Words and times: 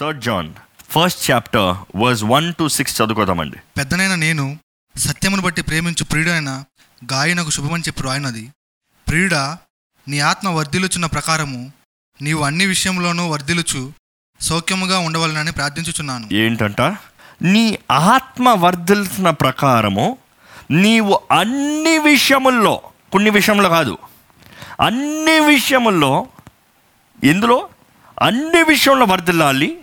Third 0.00 0.20
John 0.20 0.52
first 0.90 1.30
chapter 1.30 1.98
verse 2.02 2.24
one 2.24 2.54
two 2.58 2.68
six 2.68 3.02
చదువుకోదామండి. 3.02 3.56
పెద్దనైన 3.78 4.14
నేను 4.14 4.58
సత్యమును 4.96 5.42
బట్టి 5.42 5.62
ప్రేమించు 5.62 6.04
ప్రియుడైన 6.04 6.64
గాయనకు 7.12 7.50
శుభమని 7.50 7.82
చెప్పి 7.82 8.02
రాయినది. 8.02 8.48
ప్రియుడా 9.08 9.58
నీ 10.08 10.20
ఆత్మ 10.20 10.48
వర్ధిల్లుచున్న 10.48 11.06
ప్రకారము 11.06 11.72
నీవు 12.22 12.42
అన్ని 12.42 12.66
విషయంలోనూ 12.66 13.28
వర్ధిల్లుచు 13.28 13.92
సౌఖ్యముగా 14.40 14.98
ఉండవలనని 14.98 15.52
ప్రార్థించుచున్నాను. 15.52 16.28
ఏంటంట? 16.32 16.80
నీ 17.42 17.78
ఆత్మ 17.90 18.48
వర్ధిల్సిన 18.48 19.30
ప్రకారము 19.30 20.18
నీవు 20.70 21.20
అన్ని 21.40 21.98
విషయముల్లో 21.98 22.82
కొన్ని 23.12 23.30
విషయంలో 23.30 23.68
కాదు 23.68 23.98
అన్ని 24.80 25.40
విషయముల్లో 25.40 26.26
ఎందులో? 27.24 27.68
అన్ని 28.22 28.62
విషయంలో 28.62 29.04
వర్ధిల్లాలి 29.04 29.78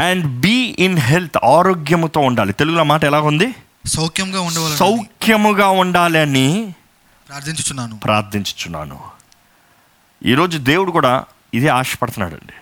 అండ్ 0.00 0.26
బీ 0.40 0.76
ఇన్ 0.78 0.98
హెల్త్ 0.98 1.38
ఆరోగ్యముతో 1.44 2.20
ఉండాలి. 2.20 2.52
తెలుగులో 2.52 2.84
మాట 2.84 3.04
ఎలా 3.04 3.20
ఉంది 3.20 3.48
సౌఖ్యంగా 3.86 4.40
ఉండవలని. 4.40 4.76
సౌఖ్యముగా 4.76 5.68
ఉండాలి 5.82 6.18
అని 6.18 6.74
ప్రార్థించుచున్నాను. 7.28 7.96
ప్రార్థించుచున్నాను. 7.96 8.98
ఈరోజు 10.26 10.58
దేవుడు 10.58 10.90
కూడా 10.90 11.24
ఇదే 11.54 11.68
ఆశపడుతున్నాడండి. 11.68 12.52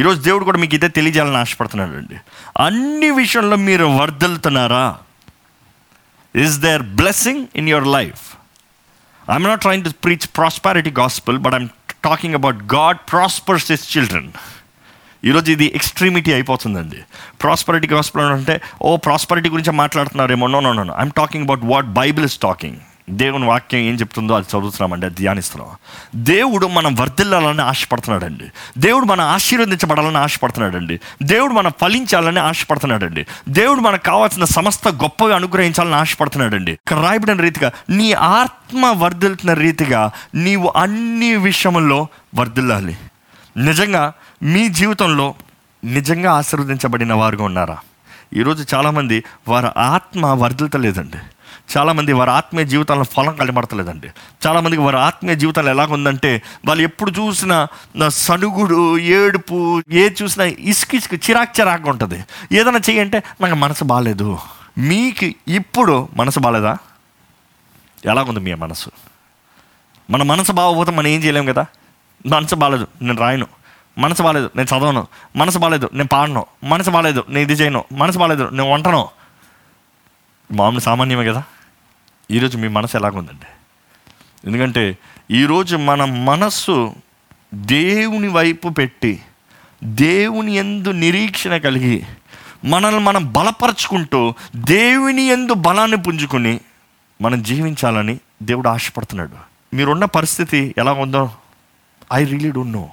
ఈరోజు 0.00 0.20
దేవుడు 0.20 0.44
కూడా 0.44 0.58
మీకు 0.58 0.74
ఇదే 0.74 0.88
తెలియజేయాలని 0.88 1.36
ఆశపడుతున్నాడండి. 1.36 2.16
అన్ని 2.64 3.10
విషయంలో 3.10 3.56
మీరు 3.56 3.84
వర్దలుతున్నారా 3.84 4.96
is 6.34 6.58
there 6.58 6.82
blessing 6.82 7.46
in 7.56 7.68
your 7.68 7.86
life 7.86 8.22
I'm 9.30 9.44
not 9.44 9.60
trying 9.60 9.84
to 9.84 9.90
preach 10.04 10.26
prosperity 10.36 10.90
gospel 10.90 11.38
but 11.38 11.54
I'm 11.54 11.68
talking 12.04 12.34
about 12.34 12.74
God 12.74 12.98
prospers 13.12 13.72
his 13.72 13.96
children 13.96 14.30
ఈరోజు 15.24 15.52
ఇది 15.52 15.72
ఎక్స్ట్రీమిటీ 15.74 16.32
అయిపోతుందండి. 16.32 16.96
ప్రాస్పరిటీ 17.42 17.86
గాస్పుల్ 17.86 18.22
అంటే 18.22 18.60
ఓ 18.82 18.96
ప్రాస్పరిటీ 18.96 19.48
గురించి 19.48 19.72
మాట్లాడుతున్నారేమో 19.72 20.46
no 20.46 20.60
no 20.60 20.72
no 20.72 20.94
I'm 20.98 21.10
talking 21.10 21.44
about 21.44 21.60
what 21.64 21.86
Bible 21.86 22.24
is 22.24 22.38
talking 22.38 22.76
దేవుని 23.10 23.44
వాక్యం 23.44 23.80
ఏం 23.80 23.94
చెప్తుందో 23.94 24.34
అది 24.34 24.46
చదువుతున్నామండి 24.50 25.06
అది 25.06 25.14
ధ్యానిస్తున్నాం. 25.14 25.76
దేవుడు 26.14 26.66
మనం 26.66 26.94
వర్ధిల్లాలని 26.94 27.62
ఆశపడుతున్నాడండి. 27.62 28.44
దేవుడు 28.78 29.04
మనం 29.04 29.24
ఆశీర్వదించబడాలని 29.24 30.18
ఆశపడుతున్నాడండి. 30.18 31.00
దేవుడు 31.22 31.52
మనం 31.52 31.72
ఫలించాలని 31.80 32.40
ఆశపడుతున్నాడండి. 32.40 33.26
దేవుడు 33.48 33.80
మనకు 33.80 34.02
కావాల్సిన 34.02 34.44
సమస్త 34.44 34.88
గొప్పగా 34.88 35.36
అనుగ్రహించాలని 35.36 35.94
ఆశపడుతున్నాడండి. 35.94 36.72
ఇక్కడ 36.72 36.96
రాయబడిన 36.96 37.40
రీతిగా 37.40 37.72
నీ 37.90 38.12
ఆత్మ 38.12 38.86
వర్ధిల్తున్న 38.86 39.52
రీతిగా 39.52 40.10
నీవు 40.34 40.72
అన్ని 40.76 41.36
విషయముల్లో 41.36 42.06
వర్ధిల్లాలి. 42.34 42.96
నిజంగా 43.56 44.12
మీ 44.42 44.68
జీవితంలో 44.68 45.34
నిజంగా 45.84 46.32
ఆశీర్వదించబడిన 46.32 47.14
వారుగా 47.14 47.44
ఉన్నారా? 47.44 47.78
ఈరోజు 48.34 48.74
చాలామంది 48.74 49.24
వారి 49.48 49.66
ఆత్మ 49.78 50.26
వర్ధిల్తలేదండి 50.26 51.16
చాలామంది 51.76 52.12
వారి 52.12 52.30
ఆత్మీయ 52.30 52.66
జీవితంలో 52.66 53.04
ఫలం 53.04 53.36
కనబడతలేదండి. 53.36 54.10
చాలామందికి 54.46 54.82
వారి 54.82 54.96
ఆత్మీయ 54.96 55.36
జీవితాలు 55.36 55.70
ఎలాగుందంటే 55.70 56.42
వాళ్ళు 56.66 56.82
ఎప్పుడు 56.82 57.10
చూసినా 57.10 57.68
సనుగుడు 58.08 58.98
ఏడుపు 58.98 59.82
ఏ 59.92 60.10
చూసినా 60.22 60.44
ఇసుక 60.44 60.94
ఇసుక 60.94 61.30
చిరాక్ 61.30 61.60
చిరాకు 61.60 61.90
ఉంటుంది. 61.90 62.24
ఏదైనా 62.52 62.80
చేయంటే 62.90 63.22
నాకు 63.40 63.54
మనసు 63.54 63.84
బాగాలేదు 63.84 64.38
మీకు 64.78 65.50
ఇప్పుడు 65.50 66.08
మనసు 66.16 66.40
బాగాలేదా 66.40 66.78
ఎలాగుంది 68.04 68.40
మీ 68.40 68.54
మనసు? 68.54 68.90
మన 70.10 70.22
మనసు 70.22 70.52
బాగోపోతే 70.52 70.90
మనం 70.90 71.06
ఏం 71.06 71.24
చేయలేము 71.24 71.52
కదా? 71.52 71.66
మనసు 72.26 72.54
బాగాలేదు 72.54 72.86
నేను 73.02 73.20
రాయను. 73.20 73.46
మనసు 73.98 74.22
బాగాలేదు 74.22 74.50
నేను 74.56 74.78
చదవను. 74.78 75.06
మనసు 75.36 75.58
బాగాలేదు 75.58 75.90
నేను 75.92 76.08
పాడను. 76.08 76.46
మనసు 76.64 76.90
బాగాలేదు 76.90 77.24
నేను 77.28 77.38
ఇది 77.38 77.52
చేయను. 77.52 77.84
మనసు 77.92 78.18
బాగాలేదు 78.18 78.48
నేను 78.48 78.70
వంటను. 78.70 79.08
మామూలు 80.52 80.80
సామాన్యమే 80.80 81.24
కదా? 81.24 81.42
ఈరోజు 82.30 82.58
మీ 82.58 82.68
మనసు 82.68 82.96
ఎలాగుందండి? 82.96 83.46
ఎందుకంటే 84.46 84.98
ఈరోజు 85.30 85.76
మన 85.76 86.04
మనస్సు 86.04 86.94
దేవుని 87.54 88.28
వైపు 88.28 88.68
పెట్టి 88.68 89.22
దేవుని 89.84 90.54
ఎందు 90.54 90.88
నిరీక్షణ 90.88 91.56
కలిగి 91.56 92.06
మనల్ని 92.64 93.00
మనం 93.00 93.32
బలపరుచుకుంటూ 93.32 94.34
దేవుని 94.56 95.22
ఎందు 95.22 95.54
బలాన్ని 95.54 95.96
పుంజుకుని 95.96 96.60
మనం 97.22 97.42
జీవించాలని 97.42 98.18
దేవుడు 98.42 98.68
ఆశపడుతున్నాడు. 98.68 99.36
మీరున్న 99.76 100.04
పరిస్థితి 100.04 100.74
ఎలా 100.78 100.92
ఉందో 100.92 101.30
I 102.12 102.24
really 102.24 102.50
don't 102.50 102.72
know 102.72 102.90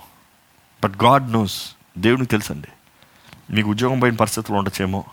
but 0.84 1.04
God 1.04 1.32
knows 1.32 1.70
దేవునికి 1.98 2.32
తెలుసండి. 2.32 2.68
మీకు 3.54 3.70
ఉద్యోగం 3.70 4.00
పోయిన 4.00 4.16
పరిస్థితులు 4.16 4.58
ఉండొచ్చేమో. 4.58 5.04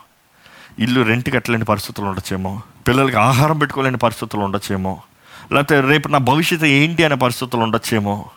ఇల్లు 0.79 1.01
రెంట్ 1.01 1.33
కట్టలేని 1.33 1.65
పరిస్థితులు 1.65 2.05
ఉండొచ్చేమో. 2.05 2.61
పిల్లలకి 2.87 3.15
ఆహారం 3.15 3.59
పెట్టుకోలేని 3.59 3.97
పరిస్థితులు 3.97 4.41
ఉండొచ్చేమో. 4.41 5.01
లేకపోతే 5.51 5.81
రేపు 5.81 6.07
నా 6.07 6.17
భవిష్యత్తు 6.17 6.65
ఏంటి 6.65 7.03
అనే 7.03 7.15
పరిస్థితులు 7.15 7.61
ఉండొచ్చేమో. 7.61 8.29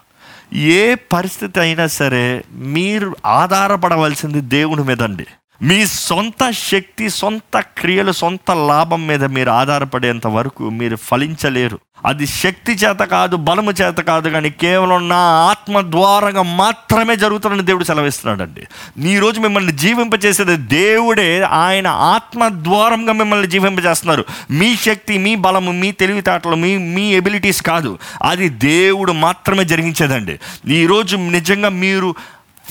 ఏ 0.53 0.95
పరిస్థితి 0.95 1.61
అయినా 1.61 1.87
సరే 1.87 2.45
మీరు 2.53 3.17
ఆధారపడవలసింది 3.27 4.41
దేవుని 4.41 4.85
మీద 4.85 5.03
అండి 5.03 5.27
మీ 5.63 5.87
సొంత 5.87 6.51
శక్తి 6.51 7.11
సొంత 7.11 7.61
క్రియలు 7.61 8.13
సొంత 8.13 8.51
లాభం 8.51 9.07
మీద 9.07 9.25
మీరు 9.25 9.51
ఆధారపడేంత 9.51 10.27
వరకు 10.27 10.71
మీరు 10.71 10.97
ఫలించలేరు. 10.97 11.79
అది 12.07 12.27
శక్తి 12.27 12.73
చేత 12.73 12.97
కాదు 12.97 13.37
బలము 13.37 13.73
చేత 13.73 13.95
కాదు 13.95 14.29
కానీ 14.29 14.51
కేవలం 14.51 15.09
నా 15.09 15.17
ఆత్మ 15.17 15.81
ద్వారంగా 15.81 16.43
మాత్రమే 16.43 17.17
జరుగుతుందని 17.17 17.63
దేవుడు 17.63 17.85
సెలవిస్తున్నాడండి. 17.85 18.61
ఈరోజు 18.99 19.25
రోజు 19.25 19.41
మిమ్మల్ని 19.41 19.73
జీవింపచేసేది 19.73 20.57
దేవుడే 20.57 21.43
ఆయన 21.43 21.87
ఆత్మ 21.87 22.49
ద్వారంగా 22.49 23.13
మిమ్మల్ని 23.13 23.47
జీవింపజేస్తున్నారు. 23.47 24.25
మీ 24.51 24.77
శక్తి 24.77 25.19
మీ 25.19 25.35
బలము 25.35 25.73
మీ 25.73 25.93
తెలివితేటలు 25.93 26.57
మీ 26.57 26.77
మీ 26.77 27.15
ఎబిలిటీస్ 27.15 27.63
కాదు. 27.63 27.99
అది 28.23 28.49
దేవుడు 28.49 29.13
మాత్రమే 29.13 29.65
జరిగించేదండి. 29.65 30.41
ఈరోజు 30.69 31.17
నిజంగా 31.17 31.69
మీరు 31.69 32.15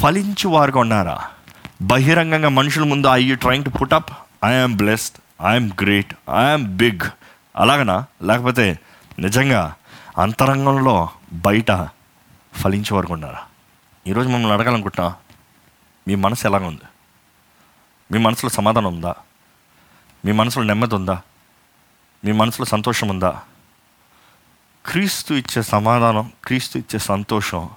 ఫలించు 0.04 0.48
వారుగా 0.48 0.80
ఉన్నారా? 0.80 1.20
బహిరంగంగా 1.90 2.50
మనుషుల 2.50 2.84
ముందు 2.84 3.08
I 3.08 3.24
you 3.24 3.36
trying 3.36 3.66
to 3.66 3.70
put 3.70 3.94
up 3.94 4.12
I'm 4.46 4.78
blessed 4.78 5.18
I'm 5.46 5.70
great 5.82 6.14
I'm 6.40 6.66
big 6.78 7.04
అలాగనా? 7.56 8.06
లేకపోతే 8.24 8.80
నిజంగా 9.20 9.76
అంతరంగంలో 10.18 11.10
బయట 11.34 11.72
ఫలించే 12.62 12.96
వరకు 12.96 13.14
ఉన్నారా? 13.14 13.42
ఈరోజు 14.08 14.30
మమ్మల్ని 14.30 14.54
అడగాలనుకుంటున్నా 14.54 15.16
మీ 16.08 16.16
మనసు 16.16 16.48
ఎలాగ 16.48 16.64
ఉంది? 16.64 16.88
మీ 18.12 18.20
మనసులో 18.20 18.50
సమాధానం 18.50 18.88
ఉందా? 18.88 19.14
మీ 20.26 20.32
మనసులో 20.32 20.66
నెమ్మది 20.66 20.96
ఉందా? 20.96 21.22
మీ 22.26 22.32
మనసులో 22.32 22.66
సంతోషం 22.66 23.08
ఉందా? 23.10 23.42
క్రీస్తు 24.86 25.34
ఇచ్చే 25.34 25.62
సమాధానం 25.62 26.32
క్రీస్తు 26.44 26.78
ఇచ్చే 26.78 27.00
సంతోషం 27.00 27.70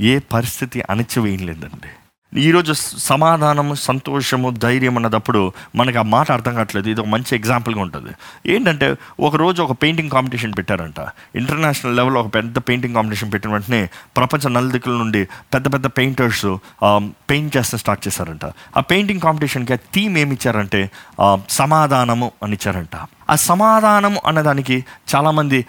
ఏ 0.00 0.18
పరిస్థితి 0.18 0.82
అణచివేయలేదండి. 0.90 1.90
ఈరోజు 2.34 2.72
సమాధానము 2.98 3.74
సంతోషము 3.74 4.50
ధైర్యం 4.50 4.96
అన్నదప్పుడు 4.96 5.52
మనకి 5.76 5.98
ఆ 5.98 6.02
మాట 6.02 6.32
అర్థం 6.32 6.54
కావట్లేదు. 6.54 6.88
ఇది 6.88 7.00
ఒక 7.00 7.06
మంచి 7.06 7.36
ఎగ్జాంపుల్గా 7.36 7.80
ఉంటుంది. 7.82 8.10
ఏంటంటే 8.52 8.96
ఒకరోజు 9.20 9.62
ఒక 9.62 9.76
పెయింటింగ్ 9.82 10.10
కాంపిటీషన్ 10.10 10.54
పెట్టారంట. 10.58 11.00
ఇంటర్నేషనల్ 11.34 11.96
లెవెల్లో 11.96 12.20
ఒక 12.20 12.34
పెద్ద 12.34 12.58
పెయింటింగ్ 12.58 12.94
కాంపిటీషన్ 12.94 13.32
పెట్టిన 13.32 13.50
వెంటనే 13.52 13.88
ప్రపంచ 14.16 14.48
నలుదిక్కుల 14.48 14.92
నుండి 14.92 15.28
పెద్ద 15.54 15.72
పెద్ద 15.72 15.86
పెయింటర్స్ 15.86 16.46
పెయింట్ 17.30 17.56
చేస్తే 17.56 17.78
స్టార్ట్ 17.78 18.08
చేశారంట. 18.08 18.44
ఆ 18.76 18.80
పెయింటింగ్ 18.80 19.20
కాంపిటీషన్కి 19.20 19.72
ఆ 19.72 19.78
థీమ్ 19.94 20.18
ఏమి 20.18 20.34
ఇచ్చారంటే 20.34 20.90
సమాధానము 21.50 22.32
అని 22.42 22.52
ఇచ్చారంట. 22.52 22.96
ఆ 23.30 23.34
సమాధానం 23.34 24.16
అన్నదానికి 24.26 24.84
చాలామంది 25.14 25.66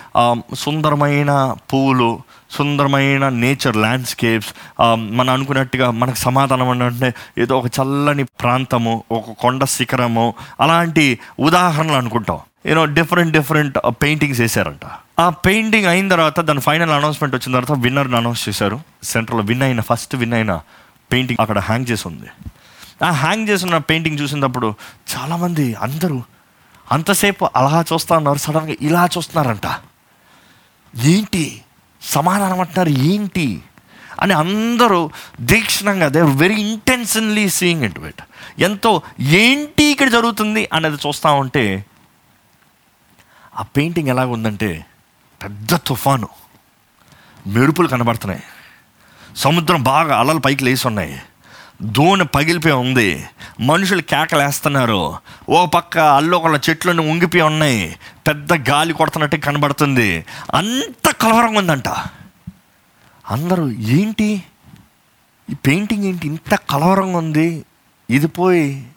సుందరమైన 0.55 1.55
పూలు 1.73 2.19
సుందరమైన 2.51 3.29
నేచర్ 3.29 3.77
ల్యాండ్స్కేప్స్ 3.77 4.53
మనం 4.81 5.29
అనుకున్నట్టుగా 5.29 5.91
మనకు 5.91 6.15
సమాధానం 6.15 6.69
అంటే 6.69 7.13
ఏదో 7.37 7.57
ఒక 7.59 7.65
చల్లని 7.79 8.23
ప్రాంతము 8.23 9.03
ఒక 9.11 9.31
కొండ 9.31 9.63
శిఖరము 9.63 10.33
అలాంటి 10.61 11.19
ఉదాహరణలు 11.39 11.93
అనుకుంటాం. 11.93 12.39
You know 12.65 12.85
different 12.85 13.33
different 13.33 13.77
paintings 13.87 14.41
వేసారంట 14.41 14.85
ఆ 15.19 15.29
పెయింటింగ్ 15.29 15.85
అయిన 15.85 16.07
తర్వాత 16.09 16.39
దాని 16.39 16.61
ఫైనల్ 16.61 16.91
అనౌన్స్మెంట్ 16.91 17.35
వచ్చిన 17.35 17.59
తర్వాత 17.59 17.79
విన్నర్ని 17.79 18.17
అనౌన్స్ 18.17 18.49
చేశారు. 18.49 18.79
సెంటర్లో 19.03 19.43
విన్ 19.43 19.61
అయిన 19.61 19.81
ఫస్ట్ 19.81 20.15
విన్ 20.15 20.33
అయిన 20.33 20.59
పెయింటింగ్ 21.11 21.41
అక్కడ 21.41 21.59
హ్యాంగ్ 21.59 21.85
చేసి 21.89 22.07
ఉంది. 22.07 22.29
ఆ 23.05 23.11
హ్యాంగ్ 23.11 23.49
చేసిన 23.49 23.77
పెయింటింగ్ 23.77 24.19
చూసినప్పుడు 24.19 24.73
చాలామంది 25.15 25.73
అందరూ 25.73 26.23
అంతసేపు 26.91 27.49
అలా 27.55 27.85
చూస్తా 27.93 28.17
ఉన్నారు 28.17 28.37
సడన్గా 28.37 28.75
ఇలా 28.81 29.09
చూస్తున్నారంట. 29.17 29.67
ఏంటి? 31.03 31.61
సమాధానం 32.01 32.59
అంటున్నారు 32.59 32.89
ఏంటి? 32.89 33.63
అని 34.21 34.33
అందరూ 34.33 35.09
దీక్షణంగా 35.41 36.07
they 36.07 36.21
very 36.21 36.53
intentionally 36.53 37.49
seeing 37.49 37.83
it 37.83 37.99
wet 37.99 38.21
ఎంతో 38.59 39.01
ఏంటి 39.19 39.83
ఇక్కడ 39.83 40.09
జరుగుతుంది 40.09 40.69
అనేది 40.73 40.95
చూస్తూ 40.95 41.33
ఉంటే 41.33 41.85
ఆ 43.57 43.61
పెయింటింగ్ 43.61 44.09
ఎలాగుందంటే 44.09 44.85
పెద్ద 45.43 45.75
తుఫాను. 45.75 46.27
మెరుపులు 47.47 47.87
కనబడుతున్నాయి. 47.87 48.43
సముద్రం 49.35 49.83
బాగా 49.83 50.19
అలలు 50.19 50.39
పైకి 50.39 50.63
లేచి 50.63 50.87
ఉన్నాయి. 50.87 51.21
దోణ 51.81 52.23
పగిలిపోయి 52.23 52.73
ఉంది. 52.73 53.25
మనుషులు 53.59 54.01
కేకలేస్తున్నారు. 54.01 55.15
ఓ 55.49 55.65
పక్క 55.65 55.97
అల్లోకొల్ల 55.97 56.59
చెట్లను 56.69 57.09
ఉంగిపోయి 57.09 57.41
ఉన్నాయి. 57.41 57.95
పెద్ద 58.27 58.69
గాలి 58.69 58.93
కొడుతున్నట్టు 58.93 59.35
కనబడుతుంది. 59.37 60.25
అంత 60.53 61.11
కలవరంగా 61.11 61.59
ఉందంట. 61.59 61.87
అందరూ 63.29 63.71
ఏంటి? 63.71 64.43
ఈ 65.49 65.53
పెయింటింగ్ 65.53 66.03
ఏంటి? 66.03 66.27
ఇంత 66.27 66.55
కలవరంగా 66.55 67.17
ఉంది. 67.17 67.65
ఇది 68.09 68.27
పోయి 68.27 68.87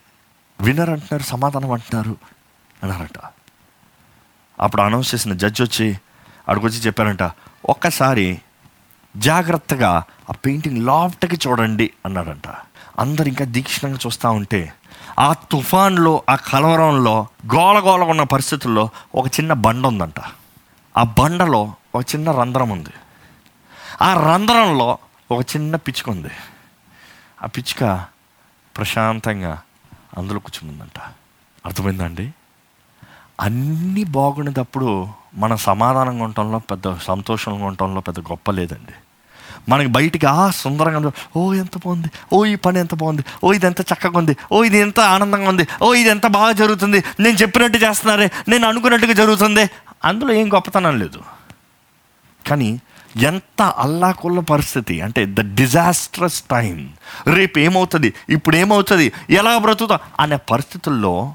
విన్నర్ 0.61 0.91
అంటున్నారు 0.91 1.23
సమాధానం 1.23 1.71
అంటున్నారు 1.71 2.17
అన్నారట. 2.83 3.21
అప్పుడు 4.61 4.83
అనౌన్స్ 4.83 5.15
చేసిన 5.15 5.33
జడ్జి 5.33 5.63
వచ్చి 5.63 5.91
అక్కడికి 6.39 6.67
వచ్చి 6.67 6.77
చెప్పారంట 6.77 7.23
ఒక్కసారి 7.69 8.41
జాగ్రత్తగా 9.17 10.03
ఆ 10.31 10.33
పెయింటింగ్ 10.33 10.87
లాఫ్ట్కి 10.87 11.49
చూడండి 11.49 11.91
అన్నాడంట. 12.07 12.49
అందరు 12.99 13.29
ఇంకా 13.29 13.45
దీక్షణంగా 13.45 13.99
చూస్తూ 14.07 14.31
ఉంటే 14.31 14.73
ఆ 15.19 15.33
తుఫాన్లో 15.33 16.23
ఆ 16.29 16.37
కలవరంలో 16.37 17.27
గోలగోల 17.55 18.03
ఉన్న 18.03 18.23
పరిస్థితుల్లో 18.23 18.89
ఒక 19.15 19.27
చిన్న 19.27 19.53
బండ 19.53 19.87
ఉందంట. 19.87 20.21
ఆ 20.97 21.03
బండలో 21.03 21.75
ఒక 21.95 22.05
చిన్న 22.15 22.31
రంధ్రం 22.31 22.71
ఉంది. 22.71 22.91
ఆ 24.03 24.35
రంధ్రంలో 24.35 24.99
ఒక 25.31 25.47
చిన్న 25.57 25.77
పిచ్చుక 25.77 26.09
ఉంది. 26.09 26.31
ఆ 27.43 27.47
పిచ్చుక 27.47 28.05
ప్రశాంతంగా 28.77 29.63
అందులో 30.17 30.39
కూర్చుందంట. 30.39 31.01
అర్థమైందండి 31.67 32.33
అన్నీ 33.41 34.05
బాగున్నప్పుడు 34.05 35.20
మన 35.35 35.55
సమాధానంగా 35.55 36.25
ఉండటంలో 36.25 36.59
పెద్ద 36.59 36.97
సంతోషంగా 36.97 37.65
ఉండటంలో 37.65 38.01
పెద్ద 38.01 38.21
గొప్ప 38.21 38.51
లేదండి. 38.51 38.93
మనకి 39.69 39.89
బయటికి 39.89 40.27
ఆ 40.27 40.51
సుందరంగా 40.51 41.13
ఓ 41.37 41.55
ఎంత 41.55 41.77
బాగుంది. 41.77 42.09
ఓ 42.33 42.45
ఈ 42.45 42.55
పని 42.55 42.79
ఎంత 42.79 42.95
బాగుంది. 42.95 43.25
ఓ 43.45 43.53
ఇది 43.53 43.67
ఎంత 43.67 43.81
చక్కగా 43.81 44.19
ఉంది. 44.19 44.37
ఓ 44.53 44.65
ఇది 44.65 44.79
ఎంత 44.79 45.01
ఆనందంగా 45.01 45.49
ఉంది. 45.49 45.69
ఓ 45.83 45.95
ఇది 45.95 46.09
ఎంత 46.09 46.27
బాగా 46.27 46.53
జరుగుతుంది. 46.53 47.05
నేను 47.21 47.37
చెప్పినట్టు 47.37 47.79
చేస్తున్నారే. 47.79 48.31
నేను 48.49 48.69
అనుకున్నట్టుగా 48.69 49.13
జరుగుతుంది. 49.13 49.71
అందులో 50.05 50.33
ఏం 50.33 50.55
గొప్పతనం 50.55 50.99
లేదు. 50.99 51.23
కానీ 52.49 52.81
ఎంత 53.23 53.63
అల్లాకుల్ల 53.63 54.41
పరిస్థితి 54.41 55.01
అంటే 55.01 55.27
ద 55.27 55.55
డిజాస్ట్రస్ 55.55 56.43
టైం 56.43 56.93
రేపు 57.27 57.59
ఏమవుతుంది? 57.59 58.15
ఇప్పుడు 58.29 58.57
ఏమవుతుంది? 58.57 59.13
ఎలా 59.31 59.59
బ్రతుకుతా? 59.59 59.99
అనే 60.21 60.37
పరిస్థితుల్లో 60.37 61.35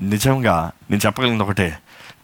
నిజంగా 0.00 0.70
నేను 0.90 1.06
చెప్పగలిగింది 1.06 1.42
ఒకటే. 1.42 1.78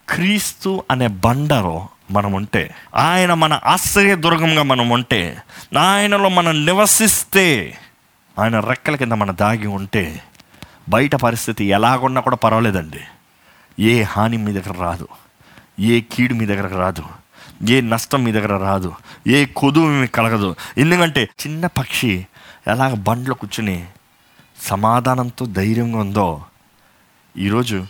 క్రీస్తు 0.08 0.84
అనే 0.90 1.06
బండలో 1.06 1.88
మనం 2.10 2.32
ఉంటే 2.32 2.74
ఆయన 2.94 3.34
మన 3.34 3.60
ఆశ్రయ 3.64 4.14
దుర్గంగా 4.14 4.62
మనం 4.62 4.88
ఉంటే 4.88 5.42
ఆయనలో 5.78 6.28
మనం 6.28 6.66
నివసిస్తే 6.66 7.78
ఆయన 8.38 8.60
రెక్కల 8.60 8.96
కింద 8.96 9.12
మన 9.12 9.30
దాగి 9.30 9.66
ఉంటే 9.66 10.22
బయట 10.88 11.14
పరిస్థితి 11.14 11.64
ఎలాగున్నా 11.64 12.20
కూడా 12.20 12.36
పర్వాలేదండి. 12.36 13.00
ఏ 13.80 14.02
హాని 14.02 14.36
మీ 14.36 14.52
దగ్గర 14.52 14.82
రాదు. 14.82 15.08
ఏ 15.80 16.00
కీడు 16.00 16.34
మీ 16.34 16.46
దగ్గర 16.46 16.76
రాదు. 16.76 17.04
ఏ 17.70 17.80
నష్టం 17.80 18.24
మీ 18.24 18.32
దగ్గర 18.32 18.56
రాదు. 18.56 18.94
ఏ 19.26 19.44
కొదువు 19.44 19.86
మీకు 19.86 20.12
కలగదు. 20.12 20.56
ఎందుకంటే 20.78 21.22
చిన్న 21.22 21.66
పక్షి 21.66 22.26
ఎలాగ 22.66 22.94
బండ్లో 22.94 23.34
కూర్చుని 23.34 23.86
సమాధానంతో 24.62 25.46
ధైర్యంగా 25.46 25.98
ఉందో 25.98 26.44
ఈరోజు 27.38 27.86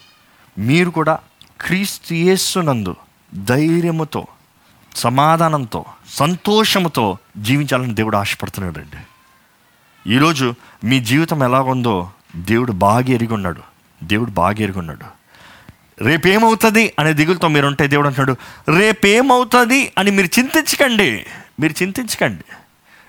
మీరు 0.59 0.91
కూడా 0.91 1.19
క్రీస్తు 1.65 2.15
యేస్సునందు 2.15 2.97
ధైర్యముతో 3.45 4.27
సమాధానంతో 4.97 5.85
సంతోషముతో 6.09 7.19
జీవించాలని 7.37 7.95
దేవుడు 7.95 8.17
ఆశపడుతున్నాడండి. 8.17 8.97
ఈరోజు 10.15 10.55
మీ 10.85 11.01
జీవితం 11.01 11.43
ఎలాగుందో 11.43 12.11
దేవుడు 12.37 12.73
బాగా 12.73 13.05
ఎరిగి 13.09 13.33
ఉన్నాడు 13.33 13.61
దేవుడు 14.05 14.31
బాగా 14.31 14.57
ఎరిగి 14.61 14.79
ఉన్నాడు 14.79 15.05
రేపేమవుతుంది 16.05 16.93
అనే 16.99 17.13
దిగులతో 17.13 17.49
మీరు 17.49 17.67
ఉంటే 17.67 17.87
దేవుడు 17.87 18.07
అంటున్నాడు 18.07 18.37
రేపేమవుతుంది 18.79 19.93
అని 19.99 20.11
మీరు 20.11 20.39
చింతించకండి. 20.39 21.27
మీరు 21.61 21.83
చింతించకండి. 21.83 22.45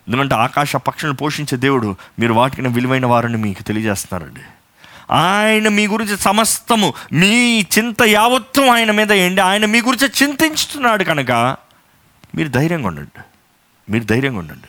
ఎందుకంటే 0.08 0.36
ఆకాశ 0.36 0.76
పక్షులను 0.76 1.16
పోషించే 1.16 1.58
దేవుడు 1.58 1.96
మీరు 2.20 2.34
వాటికి 2.34 2.62
విలువైన 2.62 3.06
వారని 3.06 3.38
మీకు 3.38 3.64
తెలియజేస్తున్నారండి. 3.64 4.42
ఆయన 5.12 5.68
మీ 5.68 5.88
గురించి 5.88 6.18
సమస్తము 6.18 6.94
మీ 7.14 7.62
చింత 7.62 8.02
యావత్వం 8.06 8.70
ఆయన 8.70 8.92
మీద 8.92 9.12
వేయండి. 9.12 9.42
ఆయన 9.42 9.66
మీ 9.66 9.82
గురించి 9.82 10.12
చింతించుతున్నాడు 10.24 11.04
కనుక 11.04 11.32
మీరు 12.36 12.50
ధైర్యంగా 12.50 12.88
ఉండండి. 12.88 13.22
మీరు 13.92 14.04
ధైర్యంగా 14.04 14.40
ఉండండి. 14.40 14.68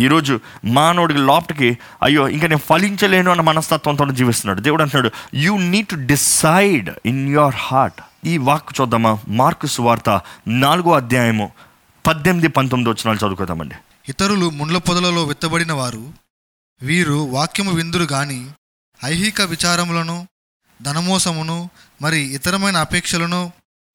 ఈరోజు 0.00 0.40
మానవుడికి 0.64 1.20
లోపటికి 1.20 1.78
అయ్యో 2.02 2.28
ఇంకా 2.28 2.46
నేను 2.46 2.60
ఫలించలేను 2.68 3.30
అన్న 3.30 3.42
మనస్తత్వంతో 3.42 4.06
జీవిస్తున్నాడు. 4.06 4.60
దేవుడు 4.60 4.82
అంటున్నాడు 4.82 5.36
you 5.36 5.58
need 5.58 5.88
to 5.88 5.94
decide 5.94 6.90
in 7.06 7.28
your 7.28 7.54
heart 7.58 8.26
ఈ 8.26 8.38
వాక్ 8.38 8.80
చూద్దామా? 8.80 9.18
మార్కు 9.28 9.66
సువార్త 9.66 10.20
నాలుగో 10.48 10.92
అధ్యాయము 10.92 11.52
పద్దెనిమిది 12.06 12.48
పంతొమ్మిది 12.48 12.90
వచ్చినాలు 12.90 13.18
చదువుకుందామండి. 13.18 13.74
ఇతరులు 14.08 14.50
ముండ్ల 14.50 14.78
పొదలలో 14.78 15.24
విత్తబడిన 15.24 15.72
వారు 15.72 16.04
వీరు 16.82 17.14
వాక్యము 17.14 17.72
విందురు 17.72 18.04
కానీ 18.04 18.46
ఐహిక 19.04 19.42
విచారములను 19.42 20.28
ధనమోసమును 20.82 21.70
మరి 22.02 22.34
ఇతరమైన 22.34 22.76
అపేక్షలను 22.76 23.52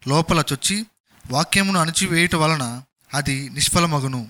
లోపల 0.07 0.39
చొచ్చి 0.39 0.85
వాక్యమును 1.31 1.79
అణిచివేయుట 1.79 2.35
వలన 2.35 2.81
అది 3.13 3.49
నిష్ఫలమగును. 3.49 4.27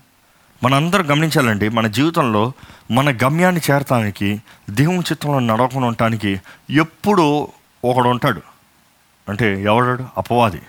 మనందరం 0.64 1.10
గమనించాలండి 1.10 1.68
మన 1.68 1.86
జీవితంలో 1.86 2.52
మన 2.90 3.16
గమ్యాన్ని 3.16 3.60
చేరటానికి 3.70 4.42
దేవుని 4.70 4.98
చిత్తంలో 4.98 5.38
నడవకుండా 5.38 5.86
ఉండటానికి 5.86 6.40
ఎప్పుడూ 6.70 7.48
ఒకడు 7.84 8.08
ఉంటాడు 8.08 8.42
అంటే 9.28 9.62
ఎవడాడు? 9.62 10.06
అపవాది. 10.16 10.60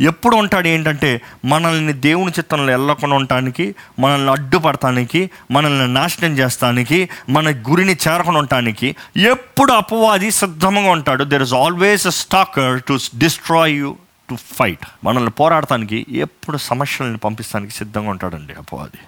ఎప్పుడు 0.00 0.36
ఉంటాడు 0.36 0.68
ఏంటంటే 0.68 1.20
మనల్ని 1.44 1.92
దేవుని 1.92 2.32
చిత్తంలో 2.38 2.64
వెళ్ళకుండా 2.64 3.16
ఉండటానికి 3.16 3.74
మనల్ని 3.98 4.30
అడ్డుపడటానికి 4.30 5.30
మనల్ని 5.50 5.94
నాశనం 5.94 6.38
చేస్తానికి 6.38 7.08
మన 7.28 7.50
గురిని 7.50 7.92
చేరకుండా 7.92 8.38
ఉండటానికి 8.38 8.96
ఎప్పుడు 9.16 9.72
అపవాది 9.72 10.30
సిద్ధంగా 10.30 10.90
ఉంటాడు. 10.90 11.24
There 11.24 11.42
is 11.42 11.54
always 11.54 12.06
a 12.06 12.10
stalker 12.10 12.82
to 12.82 12.98
destroy 13.18 13.72
you 13.72 13.96
to 14.30 14.34
fight 14.34 14.86
మనల్ని 15.04 15.30
పోరాడటానికి 15.30 16.06
ఎప్పుడు 16.10 16.56
సమస్యలను 16.56 17.18
పంపిస్తానికి 17.18 17.72
సిద్ధంగా 17.72 18.10
ఉంటాడండి 18.10 18.52
అపవాది. 18.52 18.98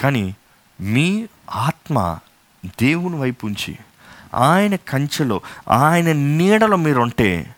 కానీ 0.00 0.34
మీ 0.80 1.26
ఆత్మ 1.54 2.18
దేవుని 2.66 3.16
వైపు 3.16 3.46
ఉంచి 3.46 3.78
ఆయన 4.34 4.74
కంచెలో 4.74 5.40
ఆయన 5.70 6.12
నీడలో 6.12 6.76
మీరు 6.76 7.00
ఉంటే 7.00 7.54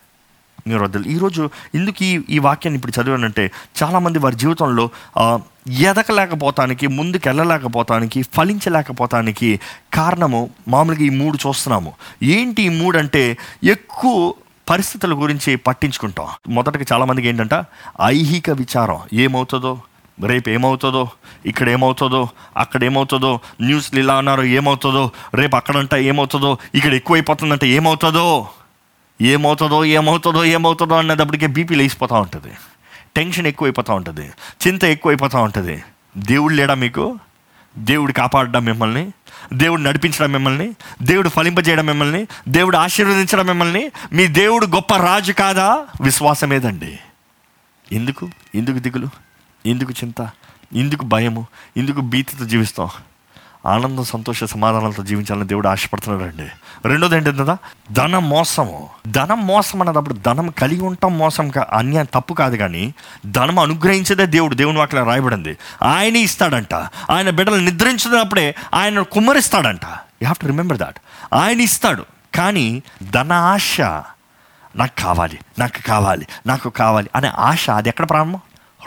మీరు 0.66 0.82
వద్దలు 0.82 1.04
ఈరోజు 1.04 1.50
ఎందుకు 1.74 2.04
ఈ 2.04 2.20
ఈ 2.30 2.38
వాక్యాన్ని 2.38 2.78
ఇప్పుడు 2.78 3.02
చదివానంటే 3.02 3.50
చాలామంది 3.82 4.18
వారి 4.18 4.36
జీవితంలో 4.36 4.90
ఎదకలేకపోతానికి 5.70 6.86
ముందుకు 6.86 7.28
వెళ్ళలేకపోతానికి 7.28 8.22
ఫలించలేకపోతానికి 8.22 9.60
కారణము 9.94 10.50
మామూలుగా 10.68 11.02
ఈ 11.02 11.10
మూడు 11.10 11.38
చూస్తున్నాము. 11.48 11.92
ఏంటి 12.22 12.62
ఈ 12.62 12.68
మూడు 12.68 12.98
అంటే 12.98 13.38
ఎక్కువ 13.64 14.34
పరిస్థితుల 14.70 15.14
గురించి 15.14 15.56
పట్టించుకుంటాం. 15.56 16.26
మొదటగా 16.48 16.84
చాలామందికి 16.92 17.28
ఏంటంట? 17.28 17.64
ఐహిక 18.04 18.50
విచారం. 18.50 18.98
ఏమవుతుందో? 19.12 19.78
రేపు 20.26 20.50
ఏమవుతుందో? 20.50 21.08
ఇక్కడ 21.46 21.68
ఏమవుతుందో? 21.68 22.28
అక్కడ 22.56 22.84
ఏమవుతుందో? 22.84 23.40
న్యూస్లు 23.60 23.98
ఇలా 23.98 24.14
అన్నారో 24.14 24.42
ఏమవుతుందో? 24.42 25.10
రేపు 25.34 25.56
అక్కడంట 25.56 25.94
ఏమవుతుందో? 25.94 26.58
ఇక్కడ 26.74 26.94
ఎక్కువైపోతుందంటే 26.94 27.68
ఏమవుతుందో? 27.68 28.48
ఏమవుతుందో 29.20 29.84
ఏమవుతుందో 29.84 30.44
ఏమవుతుందో 30.44 30.94
అన్నదప్పటికే 30.94 31.46
బీపీ 31.46 31.74
లేచిపోతూ 31.74 32.14
ఉంటుంది. 32.14 32.54
టెన్షన్ 33.16 33.46
ఎక్కువైపోతూ 33.46 33.94
ఉంటుంది. 33.94 34.30
చింత 34.66 34.84
ఎక్కువైపోతూ 34.84 35.38
ఉంటుంది. 35.38 35.84
దేవుడు 36.16 36.54
లేడా 36.54 36.74
మీకు? 36.74 37.18
దేవుడు 37.78 38.12
కాపాడడం 38.12 38.64
మిమ్మల్ని. 38.64 39.12
దేవుడు 39.52 39.80
నడిపించడం 39.80 40.32
మిమ్మల్ని. 40.32 40.74
దేవుడు 41.02 41.28
ఫలింపజేయడం 41.28 41.86
మిమ్మల్ని. 41.86 42.26
దేవుడు 42.48 42.76
ఆశీర్వదించడం 42.76 43.46
మిమ్మల్ని. 43.46 43.90
మీ 44.12 44.26
దేవుడు 44.26 44.66
గొప్ప 44.66 44.94
రాజు 44.94 45.32
కాదా? 45.32 45.86
విశ్వాసమేదండి 46.00 46.98
ఎందుకు? 47.92 48.28
ఎందుకు 48.54 48.78
దిగులు? 48.78 49.08
ఎందుకు 49.66 49.92
చింత? 49.92 50.30
ఎందుకు 50.74 51.04
భయము? 51.04 51.46
ఎందుకు 51.76 52.00
భీతితో 52.00 52.44
జీవిస్తాం? 52.44 52.88
ఆనందం 53.66 54.04
సంతోష 54.04 54.44
సమాధానాలతో 54.44 55.02
జీవించాలని 55.02 55.46
దేవుడు 55.46 55.68
ఆశపడుతున్నాడు 55.68 56.24
అండి. 56.24 56.50
రెండోది 56.88 57.16
ఏంటంటే 57.16 57.38
కదా? 57.38 57.58
ధన 57.92 58.18
మోసము. 58.18 58.88
ధనం 59.06 59.46
మోసం 59.46 59.88
అన్నప్పుడు 59.88 60.14
ధనం 60.14 60.48
కలిగి 60.48 60.80
ఉంటాం 60.80 61.18
మోసం 61.18 61.52
అన్యాయం 61.72 62.06
తప్పు 62.14 62.34
కాదు 62.34 62.56
కానీ 62.56 62.94
ధనం 63.26 63.58
అనుగ్రహించేదే 63.58 64.26
దేవుడు 64.26 64.54
దేవుని 64.54 64.78
వాటిలో 64.78 65.04
రాయబడింది. 65.04 65.56
ఆయన 65.82 66.16
ఇస్తాడంట. 66.16 66.74
ఆయన 67.10 67.30
బిడ్డలు 67.30 67.56
నిద్రించినప్పుడే 67.56 68.54
ఆయన 68.74 69.02
కుమ్మరిస్తాడంట. 69.02 69.84
You 69.84 69.98
have 69.98 70.36
to 70.36 70.46
remember 70.46 70.78
that 70.78 70.96
ఆయన 71.34 71.60
ఇస్తాడు. 71.60 72.04
కానీ 72.34 72.82
ధన 73.10 73.32
ఆశ 73.32 73.80
నాకు 74.76 75.02
కావాలి 75.02 75.38
నాకు 75.58 75.86
కావాలి 75.86 76.26
నాకు 76.46 76.68
కావాలి 76.68 77.10
అనే 77.16 77.28
ఆశ 77.38 77.70
అది 77.70 77.88
ఎక్కడ 77.88 78.10
ప్రారంభం? 78.10 78.40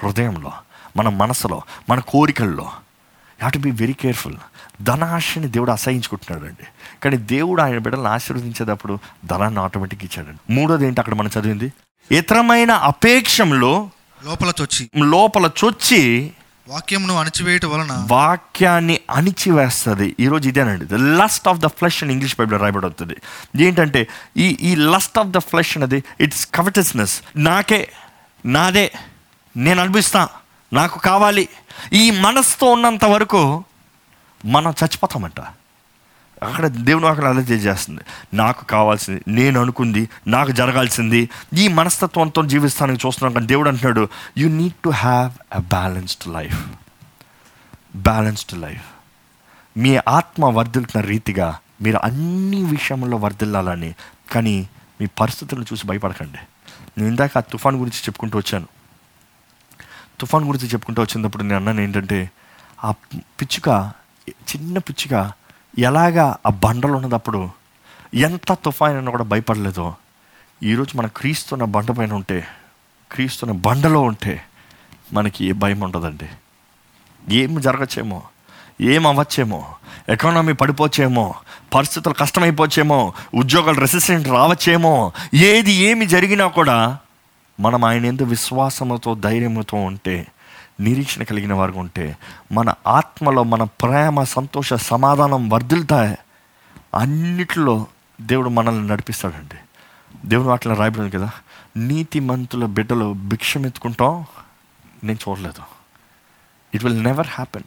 హృదయంలో 0.04 0.52
మన 0.98 1.10
మనసులో 1.10 1.62
మన 1.90 2.00
కోరికల్లో. 2.00 2.64
Have 2.64 3.54
to 3.54 3.58
be 3.58 3.72
very 3.72 3.94
careful 3.94 4.36
ధనాశని 4.82 5.48
దేవుడు 5.48 5.72
అసహించుకుంటున్నాడు 5.72 6.46
అండి 6.46 6.68
కానీ 7.04 7.18
దేవుడు 7.18 7.62
ఆయన 7.62 7.78
బిడ్డలను 7.78 8.08
ఆశీర్వదించేటప్పుడు 8.08 9.00
ధనాన్ని 9.26 9.60
ఆటోమేటిక్ 9.60 10.04
ఇచ్చాడండి. 10.04 10.54
మూడోది 10.54 10.88
ఏంటి 10.88 11.00
అక్కడ 11.00 11.14
మనం 11.14 11.30
చదివింది? 11.40 11.74
ఇతరమైన 12.12 12.72
అపేక్షంలో 12.72 13.90
లోపల 14.26 14.52
చొచ్చి 14.62 14.90
లోపల 14.98 15.50
చొచ్చి 15.64 16.32
వాక్యమును 16.68 17.18
అణచివేయటం 17.18 17.70
వలన 17.70 18.08
వాక్యాన్ని 18.12 19.00
అణిచివేస్తుంది. 19.10 20.16
ఈరోజు 20.20 20.50
ఇదేనండి. 20.50 20.86
The 20.86 20.94
lust 20.94 21.48
of 21.48 21.60
the 21.60 21.66
flesh 21.66 22.04
అని 22.04 22.14
ఇంగ్లీష్ 22.14 22.36
బైబిల్లో 22.40 22.60
రాయబడి 22.60 22.86
అవుతుంది 22.86 23.16
ఏంటంటే 23.64 24.08
ఈ 24.38 24.58
ఈ 24.62 24.76
లస్ట్ 24.76 25.20
ఆఫ్ 25.20 25.28
ద 25.28 25.38
ఫ్లెష్ 25.38 25.78
అనేది 25.78 26.04
ఇట్స్ 26.20 26.48
కవటస్నెస్ 26.56 27.22
నాకే 27.36 27.92
నాదే 28.46 28.92
నేను 29.58 29.82
అనిపిస్తా 29.82 30.30
నాకు 30.74 31.00
కావాలి. 31.00 31.50
ఈ 31.94 32.12
మనసుతో 32.12 32.72
ఉన్నంత 32.72 33.06
వరకు 33.06 33.64
మనం 34.46 34.72
చచ్చిపోతామంట. 34.72 35.42
అక్కడ 36.44 36.68
దేవుని 36.68 37.08
అక్కడ 37.08 37.26
అదే 37.26 37.56
చేస్తుంది 37.56 38.02
నాకు 38.34 38.66
కావాల్సింది 38.66 39.22
నేను 39.28 39.62
అనుకుంది 39.62 40.10
నాకు 40.28 40.52
జరగాల్సింది 40.52 41.30
ఈ 41.54 41.68
మనస్తత్వంతో 41.68 42.46
జీవిస్తానికి 42.46 43.08
చూస్తున్నాం 43.08 43.34
కానీ 43.34 43.48
దేవుడు 43.48 43.70
అంటున్నాడు 43.70 44.08
you 44.38 44.50
need 44.50 44.74
to 44.74 44.90
have 44.90 45.32
a 45.54 45.60
balanced 45.60 46.34
life 46.34 46.70
balanced 47.96 48.62
life 48.62 48.84
మీ 49.78 50.00
ఆత్మ 50.08 50.46
వర్ధిల్తున్న 50.46 51.06
రీతిగా 51.06 51.60
మీరు 51.82 52.00
అన్ని 52.04 52.64
విషయంలో 52.64 53.18
వర్ధిల్లాలని 53.18 53.96
కానీ 54.32 54.70
మీ 55.02 55.08
పరిస్థితులను 55.08 55.64
చూసి 55.64 55.88
భయపడకండి. 55.88 56.38
నేను 56.98 57.08
ఇందాక 57.08 57.38
ఆ 57.38 57.40
తుఫాన్ 57.40 57.76
గురించి 57.76 57.98
చెప్పుకుంటూ 57.98 58.38
వచ్చాను. 58.38 58.68
తుఫాన్ 60.20 60.46
గురించి 60.46 60.68
చెప్పుకుంటూ 60.68 61.02
వచ్చినప్పుడు 61.02 61.44
నేను 61.44 61.56
అన్నాను 61.56 61.82
ఏంటంటే 61.82 62.32
ఆ 62.84 62.92
పిచ్చుక 63.16 63.92
చిన్న 64.30 64.78
పిచ్చిగా 64.78 65.34
ఎలాగా 65.80 66.38
ఆ 66.46 66.50
బండలు 66.50 66.94
ఉన్నదప్పుడు 66.94 67.50
ఎంత 68.14 68.54
తుఫాన్ 68.54 68.96
అయినా 68.96 69.12
కూడా 69.12 69.24
భయపడలేదో. 69.24 69.94
ఈరోజు 70.64 70.98
మన 70.98 71.08
క్రీస్తున్న 71.08 71.64
బండ 71.64 71.92
పైన 71.92 72.14
ఉంటే 72.14 72.48
క్రీస్తున్న 73.12 73.54
బండలో 73.54 74.02
ఉంటే 74.02 74.44
మనకి 75.14 75.46
ఏ 75.46 75.52
భయం 75.52 75.82
ఉండదండి. 75.84 76.30
ఏం 77.32 77.62
జరగచ్చేమో 77.62 78.22
ఏం 78.82 79.08
అవ్వచ్చేమో 79.08 79.66
ఎకానమీ 80.10 80.54
పడిపోవచ్చేమో 80.54 81.36
పరిస్థితులు 81.76 82.14
కష్టమైపోవచ్చేమో 82.14 83.14
ఉద్యోగాలు 83.36 83.80
రెసిస్టెంట్ 83.80 84.28
రావచ్చేమో 84.28 85.12
ఏది 85.34 85.72
ఏమి 85.72 86.06
జరిగినా 86.06 86.48
కూడా 86.48 86.98
మనం 87.60 87.86
ఆయన 87.86 88.06
ఎందుకు 88.06 88.30
విశ్వాసముతో 88.30 89.16
ధైర్యంతో 89.16 89.78
ఉంటే 89.78 90.28
నిరీక్షణ 90.80 91.24
కలిగిన 91.24 91.54
వారు 91.54 91.72
ఉంటే 91.72 92.18
మన 92.52 92.74
ఆత్మలో 92.88 93.44
మన 93.44 93.64
ప్రేమ 93.64 94.24
సంతోష 94.24 94.74
సమాధానం 94.74 95.50
వర్ధిల్తాయి 95.50 96.18
అన్నిట్లో 96.96 97.88
దేవుడు 98.22 98.50
మనల్ని 98.50 98.88
నడిపిస్తాడండి. 98.88 99.56
దేవుడు 100.28 100.48
వాటిలో 100.48 100.76
రాయబడింది 100.76 101.10
కదా? 101.10 101.32
నీతి 101.78 102.20
మంతుల 102.20 102.66
బిడ్డలు 102.66 103.14
భిక్షమెత్తుకుంటాం. 103.14 104.26
నేను 105.04 105.30
చూడలేదు. 105.30 105.62
It 106.76 106.84
will 106.84 107.04
never 107.04 107.28
happen 107.28 107.64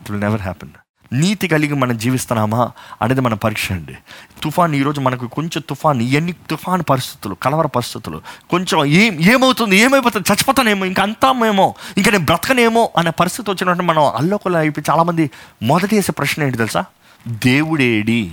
it 0.00 0.10
will 0.10 0.20
never 0.20 0.40
happen 0.40 0.70
నీతి 1.12 1.48
కలిగి 1.48 1.74
మనం 1.74 1.98
జీవిస్తున్నామా 1.98 2.70
అనేది 3.02 3.20
మన 3.20 3.34
పరీక్ష 3.34 3.72
అండి. 3.72 3.96
తుఫాన్ 4.42 4.74
ఈరోజు 4.74 5.00
మనకు 5.00 5.26
కొంచెం 5.26 5.62
తుఫాన్ 5.68 6.02
ఎన్ని 6.02 6.32
తుఫాన్ 6.32 6.82
పరిస్థితులు 6.90 7.34
కలవర 7.34 7.66
పరిస్థితులు 7.66 8.22
కొంచెం 8.50 8.84
ఏం 8.84 9.20
ఏమవుతుంది 9.20 9.76
ఏమైపోతుంది 9.76 10.32
చచ్చిపోతానేమో 10.32 10.84
ఇంకా 10.84 11.02
అంతామేమో 11.02 11.74
ఇంకా 11.96 12.10
నేను 12.10 12.24
బ్రతకనేమో 12.24 12.90
అనే 12.96 13.10
పరిస్థితి 13.10 13.50
వచ్చినట్టు 13.50 13.82
మనం 13.82 14.04
అల్లోకలు 14.04 14.56
అయిపోయి 14.56 14.90
చాలామంది 14.90 15.30
మొదటి 15.62 15.96
వేసే 15.96 16.12
ప్రశ్న 16.12 16.42
ఏంటి 16.42 16.58
తెలుసా? 16.58 16.84
దేవుడేడి. 17.28 18.32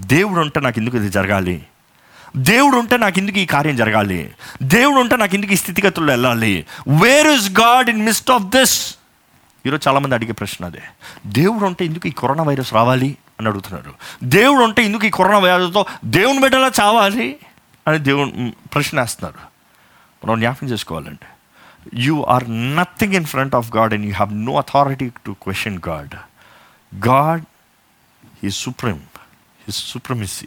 దేవుడు 0.00 0.40
ఉంటే 0.40 0.60
నాకు 0.60 0.78
ఎందుకు 0.78 0.96
ఇది 0.96 1.08
జరగాలి? 1.08 1.66
దేవుడు 2.36 2.76
ఉంటే 2.76 2.96
నాకు 2.96 3.18
ఎందుకు 3.18 3.38
ఈ 3.38 3.46
కార్యం 3.46 3.76
జరగాలి? 3.76 4.30
దేవుడు 4.62 5.00
ఉంటే 5.00 5.16
నాకు 5.16 5.34
ఎందుకు 5.34 5.52
ఈ 5.52 5.56
స్థితిగతుల్లో 5.56 6.12
వెళ్ళాలి? 6.12 6.66
Where 6.88 7.26
is 7.26 7.50
God 7.50 7.90
in 7.90 8.04
midst 8.04 8.30
of 8.30 8.42
this 8.42 8.97
ఈరోజు 9.66 9.88
చాలామంది 9.88 10.14
అడిగే 10.14 10.32
ప్రశ్న 10.32 10.64
అదే. 10.64 10.82
దేవుడు 11.26 11.64
ఉంటే 11.64 11.84
ఎందుకు 11.84 12.08
ఈ 12.08 12.10
కరోనా 12.10 12.42
వైరస్ 12.42 12.74
రావాలి 12.74 13.18
అని 13.38 13.48
అడుగుతున్నారు? 13.48 13.94
దేవుడు 14.24 14.64
ఉంటే 14.64 14.84
ఎందుకు 14.84 15.06
ఈ 15.06 15.10
కరోనా 15.10 15.38
వైరస్తో 15.38 15.84
దేవుని 16.04 16.40
బిడ్డలా 16.40 16.70
చావాలి 16.80 17.36
అని 17.88 17.98
దేవుడు 17.98 18.50
ప్రశ్న 18.68 19.00
వేస్తున్నారు. 19.00 19.38
మనం 20.26 20.40
జ్ఞాపకం 20.40 20.66
చేసుకోవాలండి. 20.66 21.26
You 22.02 22.24
are 22.28 22.76
nothing 22.76 23.14
in 23.14 23.24
front 23.24 23.54
of 23.54 23.76
God 23.76 23.94
and 23.94 24.06
you 24.06 24.12
have 24.12 24.34
no 24.34 24.58
authority 24.58 25.12
to 25.26 25.36
question 25.42 25.80
God 25.88 26.14
God 27.08 27.42
he 28.42 28.50
supreme 28.50 28.96
his 29.66 29.90
supremacy 29.90 30.46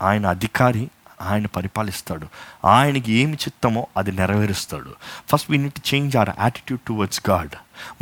ఆయన 0.00 0.26
అధికారి 0.26 0.90
ఆయన 1.24 1.46
పరిపాలిస్తాడు. 1.46 2.26
ఆయనకి 2.64 3.12
ఏమి 3.12 3.32
చిత్తమో 3.32 3.86
అది 3.96 4.12
నెరవేరుస్తాడు. 4.12 4.94
First 5.28 5.50
we 5.50 5.58
need 5.58 5.94
change 5.94 6.16
our 6.16 6.30
attitude 6.40 6.80
towards 6.88 7.20
God 7.30 7.50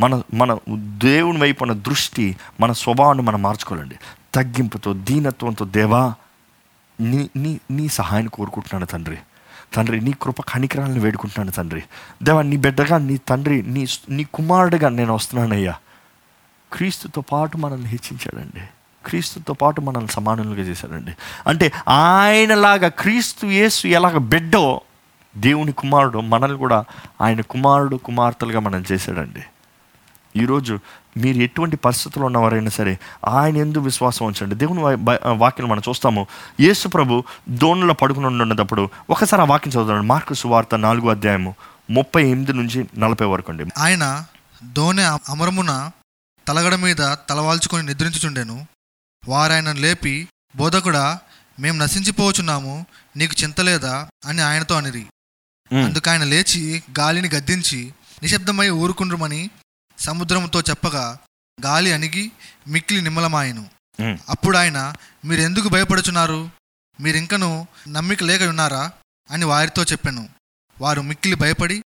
మన 0.01 0.21
మన 0.33 0.57
దేవుని 0.97 1.41
వైపు 1.41 1.63
ఉన్న 1.63 1.73
దృష్టి 1.73 2.37
మన 2.59 2.71
స్వభావాన్ని 2.71 3.23
మనం 3.23 3.41
మార్చుకోవాలండి. 3.41 3.95
తగ్గింపుతో 4.35 4.93
దీనత్వంతో 4.93 5.65
దేవా 5.65 6.13
నీ 6.99 7.29
నీ 7.35 7.59
నీ 7.71 7.87
సహాయాన్ని 7.87 8.29
కోరుకుంటున్నాను 8.29 8.85
తండ్రి. 8.85 9.17
తండ్రి 9.73 10.01
నీ 10.01 10.13
కృప 10.21 10.41
కణికరాలను 10.41 10.99
వేడుకుంటున్నాను 10.99 11.51
తండ్రి. 11.51 11.83
దేవా 12.23 12.41
నీ 12.41 12.57
బిడ్డగా 12.57 12.97
నీ 12.97 13.17
తండ్రి 13.17 13.61
నీ 13.61 13.87
నీ 14.09 14.23
కుమారుడిగా 14.23 14.89
నేను 14.89 15.13
వస్తున్నానయ్యా. 15.13 15.75
క్రీస్తుతో 16.73 17.21
పాటు 17.21 17.57
మనల్ని 17.57 17.87
హెచ్చించాడండి. 17.87 18.61
క్రీస్తుతో 19.05 19.53
పాటు 19.53 19.81
మనల్ని 19.81 20.07
సమానులుగా 20.07 20.63
చేశాడండి. 20.63 21.11
అంటే 21.47 21.71
ఆయనలాగా 21.89 22.87
క్రీస్తు 22.87 23.45
యేసు 23.45 23.87
ఎలాగ 23.87 24.17
బిడ్డో 24.17 24.81
దేవుని 25.37 25.71
కుమారుడు 25.71 26.19
మనల్ని 26.19 26.57
కూడా 26.57 26.85
ఆయన 27.21 27.41
కుమారుడు 27.41 27.95
కుమార్తెలుగా 27.95 28.59
మనం 28.59 28.83
చేశాడండి. 28.91 29.43
ఈరోజు 30.35 30.79
మీరు 31.17 31.37
ఎటువంటి 31.37 31.77
పరిస్థితుల్లో 31.77 32.25
ఉన్నవారైనా 32.25 32.69
సరే 32.69 32.99
ఆయన 33.27 33.57
ఎందుకు 33.57 33.83
విశ్వాసం 33.83 34.25
ఉంచండి. 34.25 34.55
దేవుని 34.55 34.81
వాక్యం 35.29 35.69
మనం 35.69 35.81
చూస్తాము. 35.89 36.27
యేసు 36.59 36.87
ప్రభు 36.87 37.23
దోణులో 37.49 37.93
పడుకుని 37.93 38.25
ఉండేటప్పుడు 38.25 38.89
ఒకసారి 39.09 39.41
ఆ 39.41 39.45
వాక్యం 39.45 39.73
చదువుతాడు 39.73 40.01
మార్కు 40.01 40.33
సువార్త 40.33 40.75
నాలుగు 40.75 41.09
అధ్యాయము 41.09 41.55
ముప్పై 41.89 42.23
ఎనిమిది 42.23 42.53
నుంచి 42.53 42.85
నలభై 42.97 43.25
వరకు 43.25 43.51
అండి. 43.51 43.65
ఆయన 43.77 44.25
దోణె 44.63 45.03
అమరమున 45.03 45.91
తలగడ 46.47 46.75
మీద 46.75 46.97
తలవాల్చుకొని 47.29 47.85
నిద్రించుచుండెను. 47.85 48.72
వారాయన 49.27 49.71
లేపి 49.71 50.27
బోధకుడా 50.55 51.19
మేము 51.59 51.77
నశించిపోవచున్నాము 51.77 52.85
నీకు 53.17 53.43
చింతలేదా 53.43 54.09
అని 54.25 54.41
ఆయనతో 54.41 54.75
అనిరి. 54.75 55.05
అందుకు 55.85 56.09
ఆయన 56.09 56.23
లేచి 56.23 56.83
గాలిని 56.99 57.29
గద్దించి 57.29 57.93
నిశ్శబ్దమై 58.23 58.69
ఊరుకుండ్రమని 58.69 59.49
సముద్రముతో 59.99 60.61
చెప్పగా 60.61 61.17
గాలి 61.65 61.93
అణిగి 61.93 62.31
మిక్కిలి 62.67 63.01
నిమ్మలమాయను. 63.01 63.69
అప్పుడు 64.29 64.57
ఆయన 64.57 64.93
మీరు 65.25 65.41
ఎందుకు 65.41 65.69
భయపడుచున్నారు? 65.69 66.49
మీరింకను 66.99 67.67
నమ్మిక 67.87 68.23
లేక 68.23 68.41
ఉన్నారా 68.41 68.91
అని 69.31 69.45
వారితో 69.45 69.83
చెప్పాను. 69.83 70.29
వారు 70.81 71.01
మిక్కిలి 71.01 71.35
భయపడి 71.35 71.83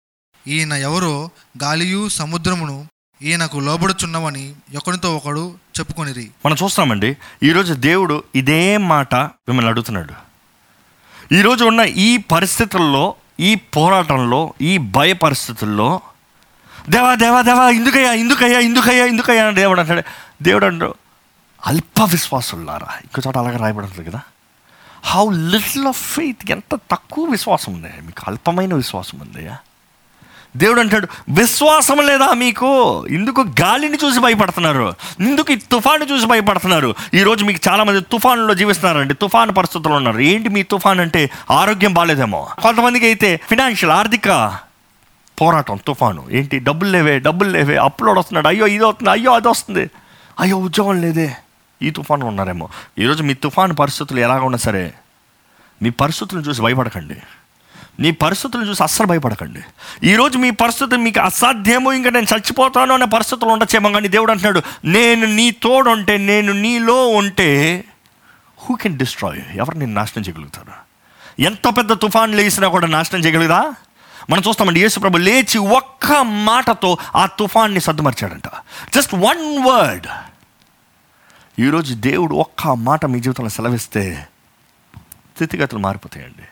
ఈయన 0.47 0.73
ఎవరో 0.73 1.31
గాలియు 1.63 2.09
సముద్రమును 2.09 2.87
ఈయనకు 3.21 3.57
లోబడుచున్నవని 3.57 4.55
ఒకరితో 4.77 5.15
ఒకడు 5.15 5.53
చెప్పుకొనిరి. 5.79 6.29
మనం 6.45 6.55
చూస్తామండి 6.63 7.17
ఈరోజు 7.43 7.73
దేవుడు 7.73 8.23
ఇదే 8.35 8.77
మాట 8.77 9.15
మిమ్మల్ని 9.15 9.69
అడుగుతున్నాడు. 9.69 10.13
ఈరోజు 11.33 11.65
ఉన్న 11.65 11.79
ఈ 11.79 12.17
పరిస్థితుల్లో 12.17 13.15
ఈ 13.39 13.55
పోరాటంలో 13.55 14.53
ఈ 14.61 14.77
భయ 14.77 15.13
పరిస్థితుల్లో 15.13 16.01
దేవా 16.89 17.15
దేవా 17.15 17.41
దేవా 17.41 17.69
ఎందుకయ్యా 17.69 18.13
ఎందుకయ్యా 18.13 18.59
ఎందుకయ్యా 18.59 19.05
ఎందుకయ్యా 19.05 19.47
అని 19.47 19.55
దేవుడు 19.55 19.79
అంటాడు. 19.79 20.03
దేవుడు 20.41 20.65
అంటాడు 20.65 20.95
అల్ప 21.67 22.03
విశ్వాసులారా 22.03 22.87
ఇంకో 22.87 23.21
చోట 23.27 23.37
అలాగే 23.37 23.57
రాయబడుతుంది 23.57 24.09
కదా? 24.09 24.21
హౌ 25.03 25.29
లిటిల్ 25.31 25.87
ఆఫ్ 25.87 26.13
ఫెయిత్ 26.15 26.51
ఎంత 26.51 26.79
తక్కువ 26.91 27.25
విశ్వాసం 27.25 27.73
ఉంది 27.73 27.87
మీకు 27.87 28.21
అల్పమైన 28.27 28.73
విశ్వాసం 28.73 29.19
ఉందయ్యా. 29.19 29.57
దేవుడు 30.57 30.79
అంటాడు 30.79 31.07
విశ్వాసం 31.29 32.07
లేదా 32.07 32.33
మీకు? 32.33 33.05
ఇందుకు 33.09 33.41
గాలిని 33.41 33.97
చూసి 34.05 34.19
భయపడుతున్నారు. 34.19 34.93
ఇందుకు 35.19 35.53
ఈ 35.53 35.55
తుఫాను 35.55 36.03
చూసి 36.03 36.25
భయపడుతున్నారు. 36.25 36.95
ఈరోజు 37.13 37.45
మీకు 37.45 37.69
చాలామంది 37.69 38.01
తుఫానులో 38.01 38.53
జీవిస్తున్నారండి. 38.53 39.13
తుఫాను 39.13 39.53
పరిస్థితుల్లో 39.53 39.95
ఉన్నారు. 39.95 40.19
ఏంటి 40.19 40.49
మీ 40.49 40.63
తుఫాన్ 40.63 40.99
అంటే 40.99 41.29
ఆరోగ్యం 41.51 41.93
బాగాలేదేమో 41.93 42.49
కొంతమందికి 42.63 43.05
అయితే 43.05 43.39
ఫినాన్షియల్ 43.49 43.91
ఆర్థిక 43.91 44.57
పోరాటం 45.41 45.79
తుఫాను. 45.87 46.27
ఏంటి? 46.31 46.59
డబ్బులు 46.59 46.89
లేవే 46.89 47.19
డబ్బులు 47.19 47.49
లేవే 47.49 47.75
అప్లోడ్ 47.75 48.19
వస్తున్నాడు. 48.19 48.47
అయ్యో 48.47 48.67
ఇది 48.67 48.85
వస్తుంది 48.85 49.11
అయ్యో 49.11 49.31
అది 49.33 49.47
వస్తుంది. 49.47 49.89
అయ్యో 50.39 50.57
ఉద్యోగం 50.57 51.01
లేదే. 51.01 51.35
ఈ 51.81 51.89
తుఫాను 51.89 52.25
ఉన్నారేమో. 52.25 52.69
ఈరోజు 52.99 53.23
మీ 53.23 53.33
తుఫాను 53.33 53.73
పరిస్థితులు 53.73 54.19
ఎలాగ 54.19 54.39
ఉన్నా 54.39 54.57
సరే 54.57 54.93
మీ 55.81 55.89
పరిస్థితులను 55.89 56.45
చూసి 56.45 56.61
భయపడకండి. 56.61 57.15
నీ 57.99 58.11
పరిస్థితులు 58.11 58.65
చూసి 58.65 58.83
అస్సలు 58.83 59.07
భయపడకండి. 59.07 59.61
ఈరోజు 60.03 60.37
మీ 60.37 60.49
పరిస్థితి 60.49 60.97
మీకు 60.97 61.19
అసాధ్యమో 61.19 61.93
ఇంకా 61.93 62.09
నేను 62.09 62.25
చచ్చిపోతాను 62.35 62.93
అనే 62.93 63.05
పరిస్థితులు 63.05 63.49
ఉండొచ్చేమో 63.49 63.91
కానీ 63.91 64.07
దేవుడు 64.07 64.31
అంటున్నాడు 64.31 64.61
నేను 64.85 65.25
నీ 65.25 65.51
తోడుంటే 65.51 66.17
నేను 66.17 66.53
నీలో 66.53 67.07
ఉంటే 67.07 67.83
హూ 68.57 68.75
కెన్ 68.75 68.97
డిస్ట్రాయ్ 68.97 69.41
ఎవరు 69.55 69.77
నేను 69.77 69.93
నాశనం 69.93 70.23
చేయగలుగుతారు? 70.23 70.73
ఎంత 71.41 71.77
పెద్ద 71.77 71.93
తుఫాన్ 71.93 72.35
లేసినా 72.35 72.67
కూడా 72.67 72.87
నాశనం 72.87 73.19
చేయగలుగుదా? 73.19 73.73
మనం 74.29 74.43
చూస్తామండి 74.47 74.81
యేసుప్రభు 74.81 75.17
లేచి 75.17 75.57
ఒక్క 75.57 76.11
మాటతో 76.21 76.97
ఆ 77.15 77.25
తుఫాన్ని 77.25 77.81
సర్దుమర్చాడంట. 77.81 78.47
జస్ట్ 78.95 79.13
వన్ 79.13 79.65
వర్డ్ 79.67 80.07
ఈరోజు 81.59 81.93
దేవుడు 81.93 82.35
ఒక్క 82.35 82.67
మాట 82.67 83.05
మీ 83.05 83.19
జీవితంలో 83.19 83.49
సెలవిస్తే 83.49 84.27
స్థితిగతులు 85.35 85.79
మారిపోతాయండి. 85.79 86.47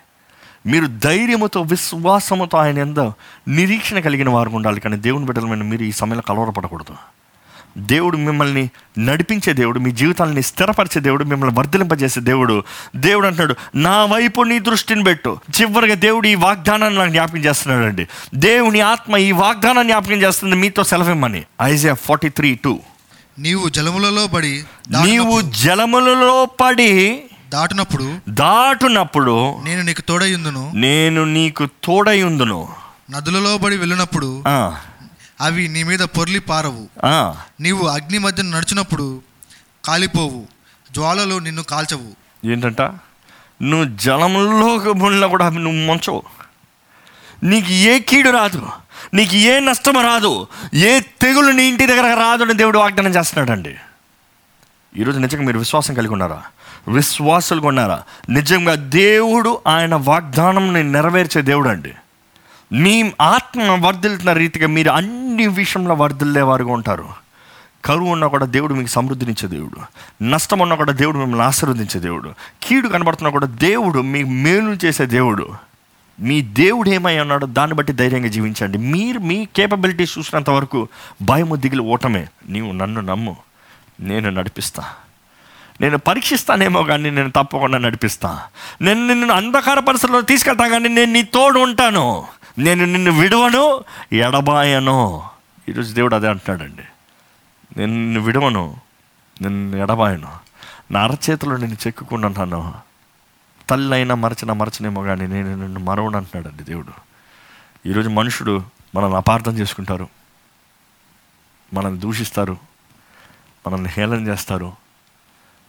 మీరు 0.66 0.86
ధైర్యముతో 0.86 1.62
విశ్వాసముతో 1.62 2.58
ఆయన 2.58 2.78
ఎందు 2.78 3.12
నిరీక్షణ 3.48 4.00
కలిగిన 4.00 4.28
వారు 4.28 4.50
ఉండాలి. 4.50 4.80
కానీ 4.80 4.96
దేవుని 4.96 5.26
బిడ్డలమైన 5.26 5.62
మీరు 5.62 5.82
ఈ 5.82 5.92
సమయంలో 5.92 6.22
కలవరపడకూడదు. 6.22 6.96
దేవుడు 7.78 8.16
మిమ్మల్ని 8.16 8.70
నడిపించే 8.98 9.52
దేవుడు 9.52 9.78
మీ 9.78 9.90
జీవితాలని 9.90 10.42
స్థిరపరిచే 10.42 11.00
దేవుడు 11.00 11.24
మిమ్మల్ని 11.24 11.58
వర్ధలింపజేసే 11.58 12.20
దేవుడు. 12.20 12.64
దేవుడు 12.96 13.26
అంటున్నాడు 13.26 13.54
నా 13.74 14.04
వైపు 14.04 14.40
నీ 14.42 14.58
దృష్టిని 14.58 15.04
పెట్టు. 15.04 15.40
చివరిగా 15.60 15.94
దేవుడు 15.94 16.26
ఈ 16.26 16.34
వాగ్దానాన్ని 16.34 16.98
నాకు 16.98 17.10
జ్ఞాపకం 17.10 17.38
చేస్తున్నాడు 17.38 17.84
అండి 17.84 18.06
దేవుని 18.34 18.80
ఆత్మ 18.80 19.16
ఈ 19.16 19.32
వాగ్దానాన్ని 19.32 19.92
జ్ఞాపకం 19.92 20.22
చేస్తుంది 20.22 20.56
మీతో 20.56 20.84
సెలవిమ్మని. 20.84 21.44
Isaiah 21.62 21.94
forty 21.94 22.28
three 22.28 22.54
two. 22.54 22.80
నీవు 23.38 23.68
జలములలో 23.68 24.26
పడి 24.26 24.64
నీవు 25.04 25.40
జలములలో 25.40 26.46
పడి 26.46 27.22
దాటినప్పుడు 27.50 28.18
దాటునప్పుడు 28.28 29.62
నేను 29.64 29.82
నీకు 29.82 30.00
తోడయ్యుందును. 30.00 30.72
నేను 30.74 31.24
నీకు 31.24 31.68
తోడయుందును 31.84 32.68
నదులలో 33.10 33.58
పడి 33.58 33.76
వెళ్ళినప్పుడు 33.76 34.42
అవి 35.40 35.68
నీ 35.68 35.82
మీద 35.82 35.98
పొర్లి 35.98 36.38
పారవు. 36.38 36.84
నీవు 37.60 37.86
అగ్ని 37.86 38.18
మధ్య 38.18 38.42
నడుచునప్పుడు 38.42 39.22
కాలిపోవు. 39.84 40.46
జ్వాలలు 40.92 41.38
నిన్ను 41.38 41.62
కాల్చవు. 41.62 42.10
ఏంటంట? 42.46 42.82
నువ్వు 43.62 43.96
జలంలో 43.96 44.92
ముళ్ళ 44.92 45.26
కూడా 45.26 45.48
నువ్వు 45.48 45.80
ముంచవు. 45.86 46.22
నీకు 47.42 47.72
ఏ 47.72 47.98
కీడు 47.98 48.30
రాదు. 48.30 48.68
నీకు 49.14 49.34
ఏ 49.36 49.60
నష్టం 49.60 49.96
రాదు. 49.96 50.46
ఏ 50.74 51.00
తెగులు 51.00 51.50
నీ 51.50 51.64
ఇంటి 51.64 51.86
దగ్గర 51.86 52.14
రాదు 52.14 52.44
అని 52.44 52.54
దేవుడు 52.54 52.78
వాగ్దానం 52.78 53.14
చేస్తున్నాడండి. 53.14 53.74
ఈరోజు 54.96 55.18
నిజంగా 55.18 55.42
మీరు 55.42 55.58
విశ్వాసం 55.58 55.94
కలిగి 55.94 56.12
ఉన్నారా? 56.12 56.42
విశ్వాసులుగా 56.88 57.68
ఉన్నారా 57.68 58.02
నిజంగా 58.30 58.74
దేవుడు 58.74 59.58
ఆయన 59.66 59.94
వాగ్దానంని 59.94 60.92
నెరవేర్చే 60.92 61.42
దేవుడు 61.42 61.68
అండి 61.68 61.92
మీ 62.72 63.12
ఆత్మ 63.20 63.86
వర్ధిల్తున్న 63.86 64.32
రీతిగా 64.32 64.66
మీరు 64.66 64.90
అన్ని 64.90 65.46
విషయంలో 65.46 65.94
వర్ధిల్లేవారుగా 65.94 66.72
ఉంటారు. 66.72 67.08
కరువు 67.84 68.08
ఉన్నా 68.08 68.26
కూడా 68.26 68.46
దేవుడు 68.46 68.74
మీకు 68.74 68.88
సమృద్ధినిచ్చే 68.88 69.48
దేవుడు. 69.48 69.80
నష్టం 70.24 70.58
ఉన్నా 70.58 70.76
కూడా 70.76 70.92
దేవుడు 70.92 71.18
మిమ్మల్ని 71.18 71.46
ఆశీర్వదించే 71.46 72.00
దేవుడు. 72.00 72.34
కీడు 72.62 72.88
కనబడుతున్నా 72.88 73.30
కూడా 73.30 73.46
దేవుడు 73.46 74.00
మీకు 74.00 74.28
మేలు 74.28 74.76
చేసే 74.84 75.06
దేవుడు. 75.06 75.54
మీ 76.20 76.42
దేవుడు 76.42 76.90
ఏమై 76.90 77.18
ఉన్నాడో 77.18 77.46
దాన్ని 77.46 77.76
బట్టి 77.76 77.92
ధైర్యంగా 77.92 78.28
జీవించండి. 78.28 78.78
మీరు 78.78 79.18
మీ 79.18 79.48
కేపబిలిటీస్ 79.56 80.18
చూసినంత 80.18 80.50
వరకు 80.50 80.88
భయము 81.22 81.56
దిగులు 81.56 81.82
ఓటమే. 81.82 82.26
నీవు 82.48 82.72
నన్ను 82.72 83.00
నమ్ము. 83.00 83.36
నేను 84.00 84.30
నడిపిస్తాను 84.30 85.09
నేను 85.80 85.98
పరీక్షిస్తానేమో 85.98 86.82
కానీ 86.82 87.10
నేను 87.10 87.30
తప్పకుండా 87.30 87.78
నడిపిస్తా. 87.78 88.46
నేను 88.80 89.06
నిన్ను 89.06 89.34
అంధకార 89.34 89.78
పరిస్థితుల్లో 89.78 90.20
తీసుకెళ్తా 90.20 90.68
కానీ 90.68 90.88
నేను 90.88 91.12
నీ 91.12 91.22
తోడు 91.22 91.60
ఉంటాను. 91.60 92.26
నేను 92.58 92.84
నిన్ను 92.84 93.12
విడవను 93.12 93.84
ఎడబాయను. 94.12 95.22
ఈరోజు 95.68 95.94
దేవుడు 95.94 96.14
అదే 96.14 96.28
అంటున్నాడండి. 96.28 96.82
నేను 97.76 97.92
నిన్ను 97.92 98.20
విడవను 98.20 98.76
నిన్ను 99.42 99.76
ఎడబాయను. 99.76 100.28
నా 100.90 101.00
అరచేతిలో 101.00 101.56
నేను 101.56 101.76
చెక్కుకుంటున్నాను 101.86 102.74
తల్లి 103.70 103.96
అయినా 103.96 104.14
మరచిన 104.14 104.52
మరచనేమో 104.52 105.02
కానీ 105.02 105.26
నేను 105.26 105.56
నిన్ను 105.56 105.80
మరవను 105.80 106.16
అంటున్నాడండి 106.16 106.62
దేవుడు. 106.62 106.92
ఈరోజు 107.88 108.08
మనుషుడు 108.08 108.62
మనల్ని 108.94 109.16
అపార్థం 109.16 109.52
చేసుకుంటారు. 109.52 110.08
మనల్ని 111.74 112.00
దూషిస్తారు. 112.00 112.56
మనల్ని 113.66 113.88
హేళన 113.88 114.28
చేస్తారు. 114.28 114.89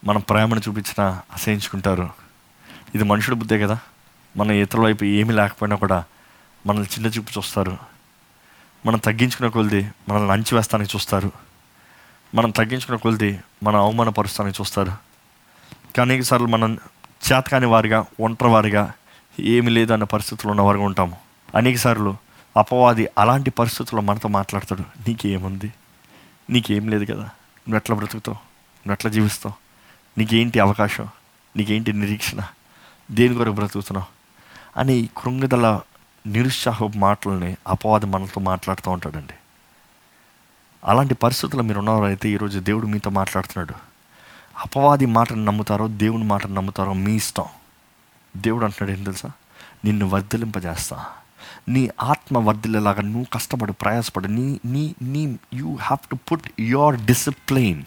మనం 0.06 0.22
ప్రేమను 0.22 0.60
చూపించినా 0.60 1.22
అసహించుకుంటారు. 1.34 2.10
ఇది 2.96 3.04
మనుషుడి 3.04 3.36
బుద్ధే 3.36 3.60
కదా. 3.60 3.80
మన 4.38 4.52
ఇతరుల 4.52 4.86
వైపు 4.86 5.04
ఏమీ 5.04 5.34
లేకపోయినా 5.34 5.76
కూడా 5.76 6.04
మనల్ని 6.68 6.88
చిన్న 6.88 7.08
చూపు 7.08 7.32
చూస్తారు. 7.38 7.78
మనం 8.86 9.00
తగ్గించుకునే 9.00 9.50
కొలిది 9.50 9.92
మనల్ని 10.10 10.32
అంచివేస్తానికి 10.32 10.98
చూస్తారు. 10.98 11.32
మనం 12.36 12.50
తగ్గించుకున్న 12.50 12.98
కొలిది 12.98 13.40
మనం 13.64 13.80
అవమానపరుస్తానికి 13.80 14.62
చూస్తారు. 14.62 14.92
కానీ 15.98 16.24
సార్లు 16.24 16.48
మనం 16.48 16.78
చేతకాని 17.32 17.66
వారిగా 17.66 18.06
ఒంటరి 18.20 18.50
వారిగా 18.50 18.94
ఏమి 19.40 19.70
లేదు 19.70 19.94
అన్న 19.94 20.04
పరిస్థితుల్లో 20.04 20.52
ఉన్నవారుగా 20.52 20.84
ఉంటాము. 20.84 21.18
అనేక 21.56 21.78
సార్లు 21.78 22.18
అపవాది 22.58 23.08
అలాంటి 23.18 23.50
పరిస్థితుల్లో 23.50 24.02
మనతో 24.02 24.30
మాట్లాడతాడు. 24.30 24.82
నీకేముంది? 24.82 25.74
నీకేం 26.50 26.90
లేదు 26.90 27.06
కదా. 27.06 27.24
నువ్వు 27.24 27.76
ఎట్లా 27.76 27.96
బ్రతుకుతావు? 27.96 28.36
నువ్వు 28.36 28.94
ఎట్లా 28.94 29.12
జీవిస్తావు? 29.12 29.61
నీకేంటి 30.18 30.60
అవకాశం? 30.60 31.08
నీకేంటి 31.58 31.94
నిరీక్షణ? 31.94 32.40
దేని 33.12 33.36
కొరకు 33.36 33.54
బ్రతుకుతున్నావు? 33.54 34.22
అని 34.80 35.10
కృంగిదల 35.18 35.82
నిరుత్సాహ 36.28 36.90
మాటలని 36.96 37.58
అపవాది 37.68 38.06
మనతో 38.06 38.42
మాట్లాడుతూ 38.42 38.92
ఉంటాడండి. 38.92 39.34
అలాంటి 40.86 41.14
పరిస్థితుల్లో 41.14 41.64
మీరు 41.64 41.80
ఉన్నవారైతే 41.80 42.30
ఈరోజు 42.30 42.60
దేవుడు 42.60 42.88
మీతో 42.88 43.10
మాట్లాడుతున్నాడు. 43.10 43.74
అపవాది 44.58 45.06
మాటను 45.06 45.46
నమ్ముతారో 45.46 45.88
దేవుని 45.88 46.24
మాటను 46.24 46.54
నమ్ముతారో 46.54 46.94
మీ 46.94 47.16
ఇష్టం. 47.16 47.46
దేవుడు 48.38 48.66
అంటున్నాడు 48.66 48.98
ఏం 48.98 49.04
తెలుసా? 49.04 49.32
నిన్ను 49.86 50.08
వర్ధలింపజేస్తా. 50.08 51.06
నీ 51.70 51.90
ఆత్మ 52.02 52.38
వర్ధిల్లేలాగా 52.38 53.02
నువ్వు 53.02 53.26
కష్టపడు 53.34 53.72
ప్రయాసపడు. 53.72 54.28
నీ 54.28 54.60
నీ 54.66 54.96
నీ 55.02 55.40
you 55.54 55.76
have 55.76 56.10
to 56.10 56.16
put 56.16 56.50
your 56.60 57.00
discipline 57.00 57.84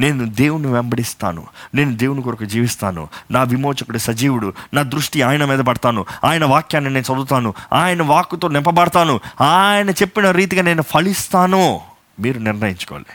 నేను 0.00 0.26
దేవుని 0.26 0.66
వెంబడిస్తాను. 0.66 1.46
నేను 1.74 1.96
దేవుని 1.96 2.22
కొరకు 2.22 2.44
జీవిస్తాను. 2.44 3.08
నా 3.30 3.42
విమోచకుడు 3.42 3.98
సజీవుడు. 3.98 4.52
నా 4.74 4.82
దృష్టి 4.82 5.22
ఆయన 5.22 5.44
మీద 5.44 5.58
పడతాను. 5.58 6.06
ఆయన 6.24 6.44
వాక్యాన్ని 6.44 6.90
నేను 6.90 7.14
చదువుతాను. 7.14 7.54
ఆయన 7.72 8.02
వాక్కుతో 8.02 8.48
నింపబడతాను. 8.48 9.20
ఆయన 9.40 9.90
చెప్పిన 9.90 10.30
రీతిగా 10.30 10.62
నేను 10.62 10.82
ఫలిస్తాను. 10.82 11.80
మీరు 12.20 12.38
నిర్ణయించుకోవాలి. 12.38 13.06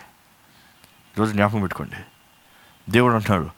ఈరోజు 1.17 1.31
జ్ఞాపకం 1.31 1.61
పెట్టుకోండి. 1.61 1.95
దేవుడు 2.91 3.13
అంటున్నాడు 3.13 3.49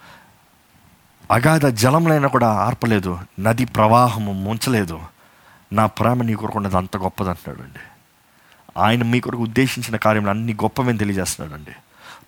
అగాధ 1.32 1.66
జలంలైనా 1.66 2.28
కూడా 2.28 2.48
ఆర్పలేదు. 2.48 3.20
నది 3.40 3.66
ప్రవాహము 3.66 4.32
ముంచలేదు. 4.34 5.00
నా 5.74 5.86
ప్రేమ 5.86 6.24
నీ 6.24 6.34
కొరకు 6.34 6.58
ఉన్నది 6.58 6.78
అంత 6.78 6.98
గొప్పది 6.98 7.30
అంటున్నాడు 7.30 7.68
అండి 7.68 7.80
ఆయన 8.80 9.04
మీ 9.04 9.20
కొరకు 9.20 9.44
ఉద్దేశించిన 9.44 9.96
కార్యంలో 9.96 10.30
అన్ని 10.30 10.54
గొప్పవని 10.54 10.98
తెలియజేస్తున్నాడు 10.98 11.60
అండి 11.60 11.72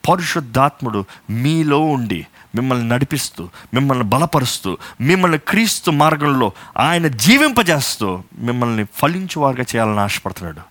పరిశుద్ధాత్ముడు 0.09 1.05
మీలో 1.29 1.79
ఉండి 1.79 2.27
మిమ్మల్ని 2.55 2.87
నడిపిస్తూ 2.87 3.49
మిమ్మల్ని 3.73 4.03
బలపరుస్తూ 4.03 4.77
మిమ్మల్ని 5.01 5.37
క్రీస్తు 5.37 5.91
మార్గంలో 5.91 6.51
ఆయన 6.77 7.07
జీవింపజేస్తూ 7.07 8.23
మిమ్మల్ని 8.39 8.85
ఫలించువారుగా 8.93 9.61
చేయాలని 9.61 9.99
ఆశపడుతున్నాడు. 9.99 10.61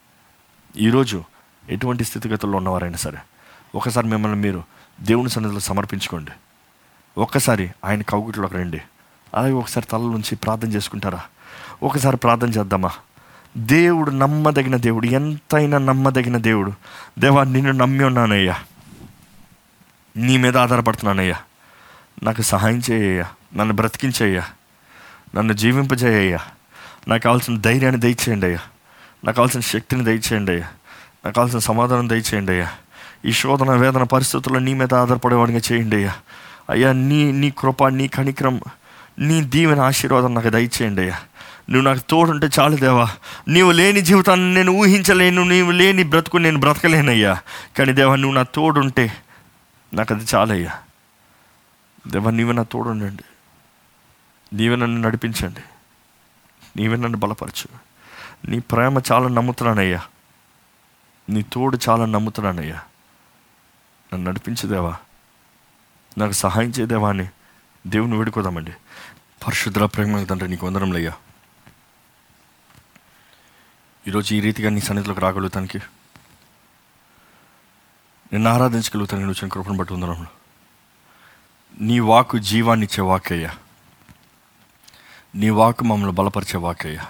ఈరోజు 0.79 1.25
ఎటువంటి 1.69 2.05
స్థితిగతుల్లో 2.05 2.57
ఉన్నవారైనా 2.57 2.97
సరే 2.97 3.19
ఒకసారి 3.75 4.07
మిమ్మల్ని 4.07 4.39
మీరు 4.39 4.65
దేవుని 5.01 5.31
సన్నిధిలో 5.31 5.61
సమర్పించుకోండి. 5.61 6.31
ఒక్కసారి 7.19 7.71
ఆయన 7.85 8.03
కౌగుట్లోకి 8.03 8.55
రండి. 8.55 8.81
అలాగే 9.35 9.53
ఒకసారి 9.53 9.87
తల 9.87 9.99
నుంచి 9.99 10.37
ప్రార్థన 10.37 10.69
చేసుకుంటారా? 10.69 11.21
ఒకసారి 11.83 12.17
ప్రార్థన 12.17 12.49
చేద్దామా? 12.49 12.91
దేవుడు 13.57 14.11
నమ్మదగిన 14.11 14.77
దేవుడు 14.77 15.07
ఎంతైనా 15.07 15.79
నమ్మదగిన 15.79 16.37
దేవుడు. 16.37 16.73
దేవా 17.19 17.45
నిన్ను 17.45 17.73
నమ్మి 17.73 18.05
ఉన్నానయ్యా. 18.05 18.57
నీ 20.17 20.37
మీద 20.37 20.57
ఆధారపడుతున్నానయ్యా 20.57 21.37
నాకు 22.23 22.43
సహాయం 22.43 22.83
చేయ్యా 22.91 23.27
నన్ను 23.57 23.75
బ్రతికించేయ్యా. 23.75 24.43
నన్ను 25.35 25.53
జీవింపజేయ్యా 25.53 26.39
నాకు 27.09 27.23
కావాల్సిన 27.23 27.57
ధైర్యాన్ని 27.57 28.01
దయచేయండి 28.01 28.47
అయ్యా. 28.47 28.59
నాకు 29.25 29.37
కావాల్సిన 29.37 29.61
శక్తిని 29.61 30.05
దయచేయండి 30.05 30.53
అయ్యా. 30.53 30.67
నాకు 31.25 31.35
కావాల్సిన 31.35 31.59
సమాధానం 31.59 32.09
దయచేయండి 32.09 32.53
అయ్యా. 32.53 32.71
ఈ 33.25 33.33
శోధన 33.33 33.71
వేదన 33.71 34.03
పరిస్థితుల్లో 34.03 34.61
నీ 34.61 34.75
మీద 34.75 34.95
ఆధారపడేవాడిగా 34.95 35.61
చేయండి 35.73 35.97
అయ్యా. 35.97 36.15
అయ్యా 36.71 36.93
నీ 36.93 37.33
నీ 37.33 37.51
కృప 37.59 37.85
నీ 37.85 38.09
కనిక్రమ 38.09 38.59
నీ 39.19 39.41
దీవెన 39.41 39.81
ఆశీర్వాదం 39.81 40.35
నాకు 40.35 40.49
దయచేయండి 40.49 41.03
అయ్యా. 41.03 41.17
నువ్వు 41.71 41.89
నాకు 41.89 42.01
తోడుంటే 42.11 42.49
చాలు 42.61 42.77
దేవా. 42.77 43.09
నీవు 43.49 43.73
లేని 43.73 44.01
జీవితాన్ని 44.01 44.55
నేను 44.55 44.73
ఊహించలేను 44.73 45.43
నీవు 45.43 45.71
లేని 45.71 46.03
బ్రతుకు 46.03 46.37
నేను 46.37 46.61
బ్రతకలేనయ్యా. 46.61 47.39
కానీ 47.79 47.93
దేవా 47.93 48.17
నువ్వు 48.17 48.35
నా 48.35 48.43
తోడుంటే 48.43 49.13
నాకు 49.95 50.15
అది 50.15 50.27
చాలయ్యా. 50.35 50.83
దేవా 52.07 52.31
నీవే 52.31 52.53
నా 52.53 52.63
తోడుండండి. 52.63 53.25
నీవే 54.53 54.77
నన్ను 54.77 55.01
నడిపించండి. 55.01 55.61
నీవే 56.77 56.97
నన్ను 56.97 57.19
బలపరచు. 57.19 57.79
నీ 58.51 58.59
ప్రేమ 58.59 59.01
చాలా 59.13 59.29
నమ్ముతున్నానయ్యా. 59.29 60.03
నీ 61.31 61.43
తోడు 61.43 61.79
చాలా 61.89 62.07
నమ్ముతున్నానయ్యా. 62.07 62.83
నన్ను 64.15 64.31
నడిపించేదేవా 64.31 64.97
నాకు 66.19 66.33
సహాయం 66.33 66.71
చేదేవా 66.71 67.09
అని 67.09 67.29
దేవుని 67.87 68.19
వేడుకోదామండి. 68.19 68.73
పరిశుద్ధ 69.47 69.79
ప్రేమ 69.79 70.25
తండ్రి 70.25 70.49
నీకు 70.49 70.67
వందరంలయ్యా 70.67 71.13
ఈరోజు 74.09 74.35
ఈ 74.35 74.41
రీతిగా 74.41 74.71
నీ 74.71 74.81
సన్నిధిలోకి 74.81 75.21
రాగలుగుతానికి 75.21 75.79
నిన్ను 78.33 78.51
ఆరాధించగలుగుతాను 78.51 79.21
నేను 79.21 79.31
వచ్చిన 79.31 79.49
కృపను 79.49 79.77
బట్టి 79.77 79.95
ఉందరంలో 79.95 80.27
నీ 81.81 81.99
వాకు 81.99 82.39
జీవాన్ని 82.39 82.87
ఇచ్చే 82.87 83.03
వాకయ్యా 83.03 83.51
నీ 85.35 85.51
వాకు 85.51 85.85
మమ్మల్ని 85.85 86.13
బలపరిచే 86.13 86.59
వాకయ్యా 86.59 87.05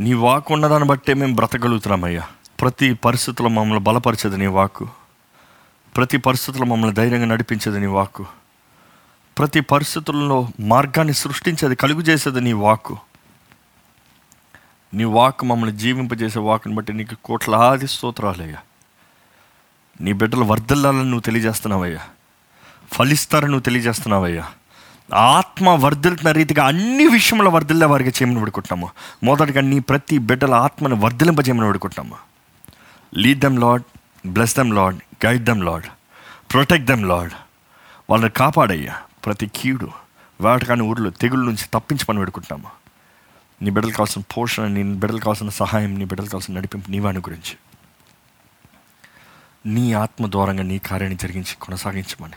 నీ 0.00 0.12
వాకు 0.12 0.54
ఉన్నదాన్ని 0.54 0.88
బట్టే 0.88 1.14
మేము 1.14 1.34
బ్రతకగలుగుతున్నామయ్యా. 1.34 2.28
ప్రతి 2.60 2.94
పరిస్థితుల్లో 2.94 3.48
మమ్మల్ని 3.50 3.84
బలపరిచేది 3.84 4.36
నీ 4.36 4.46
వాకు 4.46 4.88
ప్రతి 5.96 6.16
పరిస్థితుల్లో 6.16 6.66
మమ్మల్ని 6.66 6.96
ధైర్యంగా 6.96 7.26
నడిపించేది 7.26 7.80
నీ 7.80 7.86
వాకు 7.86 8.24
ప్రతి 9.38 9.60
పరిస్థితుల్లో 9.60 10.48
మార్గాన్ని 10.60 11.12
సృష్టించేది 11.12 11.74
కలుగు 11.74 12.00
చేసేది 12.00 12.40
నీ 12.40 12.52
వాకు 12.52 12.96
నీ 14.94 15.04
వాక్ 15.04 15.44
మమ్మల్ని 15.44 15.76
జీవింపజేసే 15.76 16.38
వాకుని 16.38 16.74
బట్టి 16.74 16.92
నీకు 16.92 17.14
కోట్లాది 17.24 17.86
స్తోత్రాలయ్యా. 17.86 18.60
నీ 20.00 20.12
బిడ్డలు 20.12 20.44
వర్ధిల్లాలని 20.44 21.04
నువ్వు 21.04 21.20
తెలియజేస్తున్నావయ్యా. 21.20 22.00
ఫలిస్తారని 22.92 23.48
నువ్వు 23.48 23.62
తెలియజేస్తున్నావయ్యా. 23.62 24.50
ఆత్మ 25.14 25.68
వర్ధిల్తున్న 25.68 26.30
రీతిగా 26.30 26.66
అన్ని 26.66 27.06
విషయంలో 27.06 27.50
వర్ధిల్లే 27.50 27.86
వారికి 27.86 28.10
చేయమని 28.10 28.38
పెడుకుంటున్నాము 28.38 28.90
మొదటిగా 29.24 29.60
నీ 29.60 29.80
ప్రతి 29.80 30.18
బిడ్డల 30.18 30.54
ఆత్మను 30.54 30.96
వర్ధిలింపజేయమని 30.96 31.66
పెడుకుంటున్నాము 31.66 32.18
lead 33.18 33.40
them 33.40 33.60
Lord 33.60 33.82
bless 34.26 34.56
them 34.56 34.74
Lord 34.74 35.26
guide 35.26 35.44
them 35.44 35.64
Lord 35.64 35.86
protect 36.52 36.86
them 36.86 37.08
Lord 37.08 37.30
వాళ్ళని 38.10 38.30
కాపాడయ్యా. 38.30 38.96
ప్రతి 39.24 39.50
కీడు 39.54 39.88
వేటకాని 40.40 40.82
ఊర్లో 40.82 41.10
తెగుళ్ళ 41.10 41.44
నుంచి 41.44 41.64
తప్పించమని 41.74 42.18
పెడుకుంటున్నాము 42.18 42.70
నీ 43.62 43.70
బిడ్డలు 43.70 43.92
కావాల్సిన 43.92 44.22
పోషణ 44.36 44.66
నీ 44.66 44.82
బిడ్డలు 44.82 45.18
కావాల్సిన 45.18 45.48
సహాయం 45.48 45.98
నీ 45.98 46.04
బిడ్డలు 46.04 46.26
కావాల్సిన 46.26 46.54
నడిపింపు 46.54 46.90
నీవాని 46.90 47.18
గురించి. 47.18 47.56
నీ 49.66 49.92
ఆత్మ 49.92 50.30
ద్వారంగా 50.30 50.62
నీ 50.62 50.78
కార్యాన్ని 50.78 51.18
జరిగించి 51.18 51.56
కొనసాగించమని. 51.56 52.36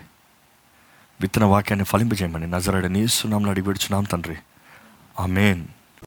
విత్తన 1.22 1.44
వాక్యాన్ని 1.44 1.86
ఫలింపజేయమని. 1.86 2.48
నజరడ 2.48 2.86
నీ 2.86 3.08
సున్నాంలో 3.08 3.50
అడిగిపెడుచున్నాం 3.50 4.04
తండ్రి 4.04 4.04
తండ్రి. 4.04 4.36
ఆమెన్. 5.20 5.66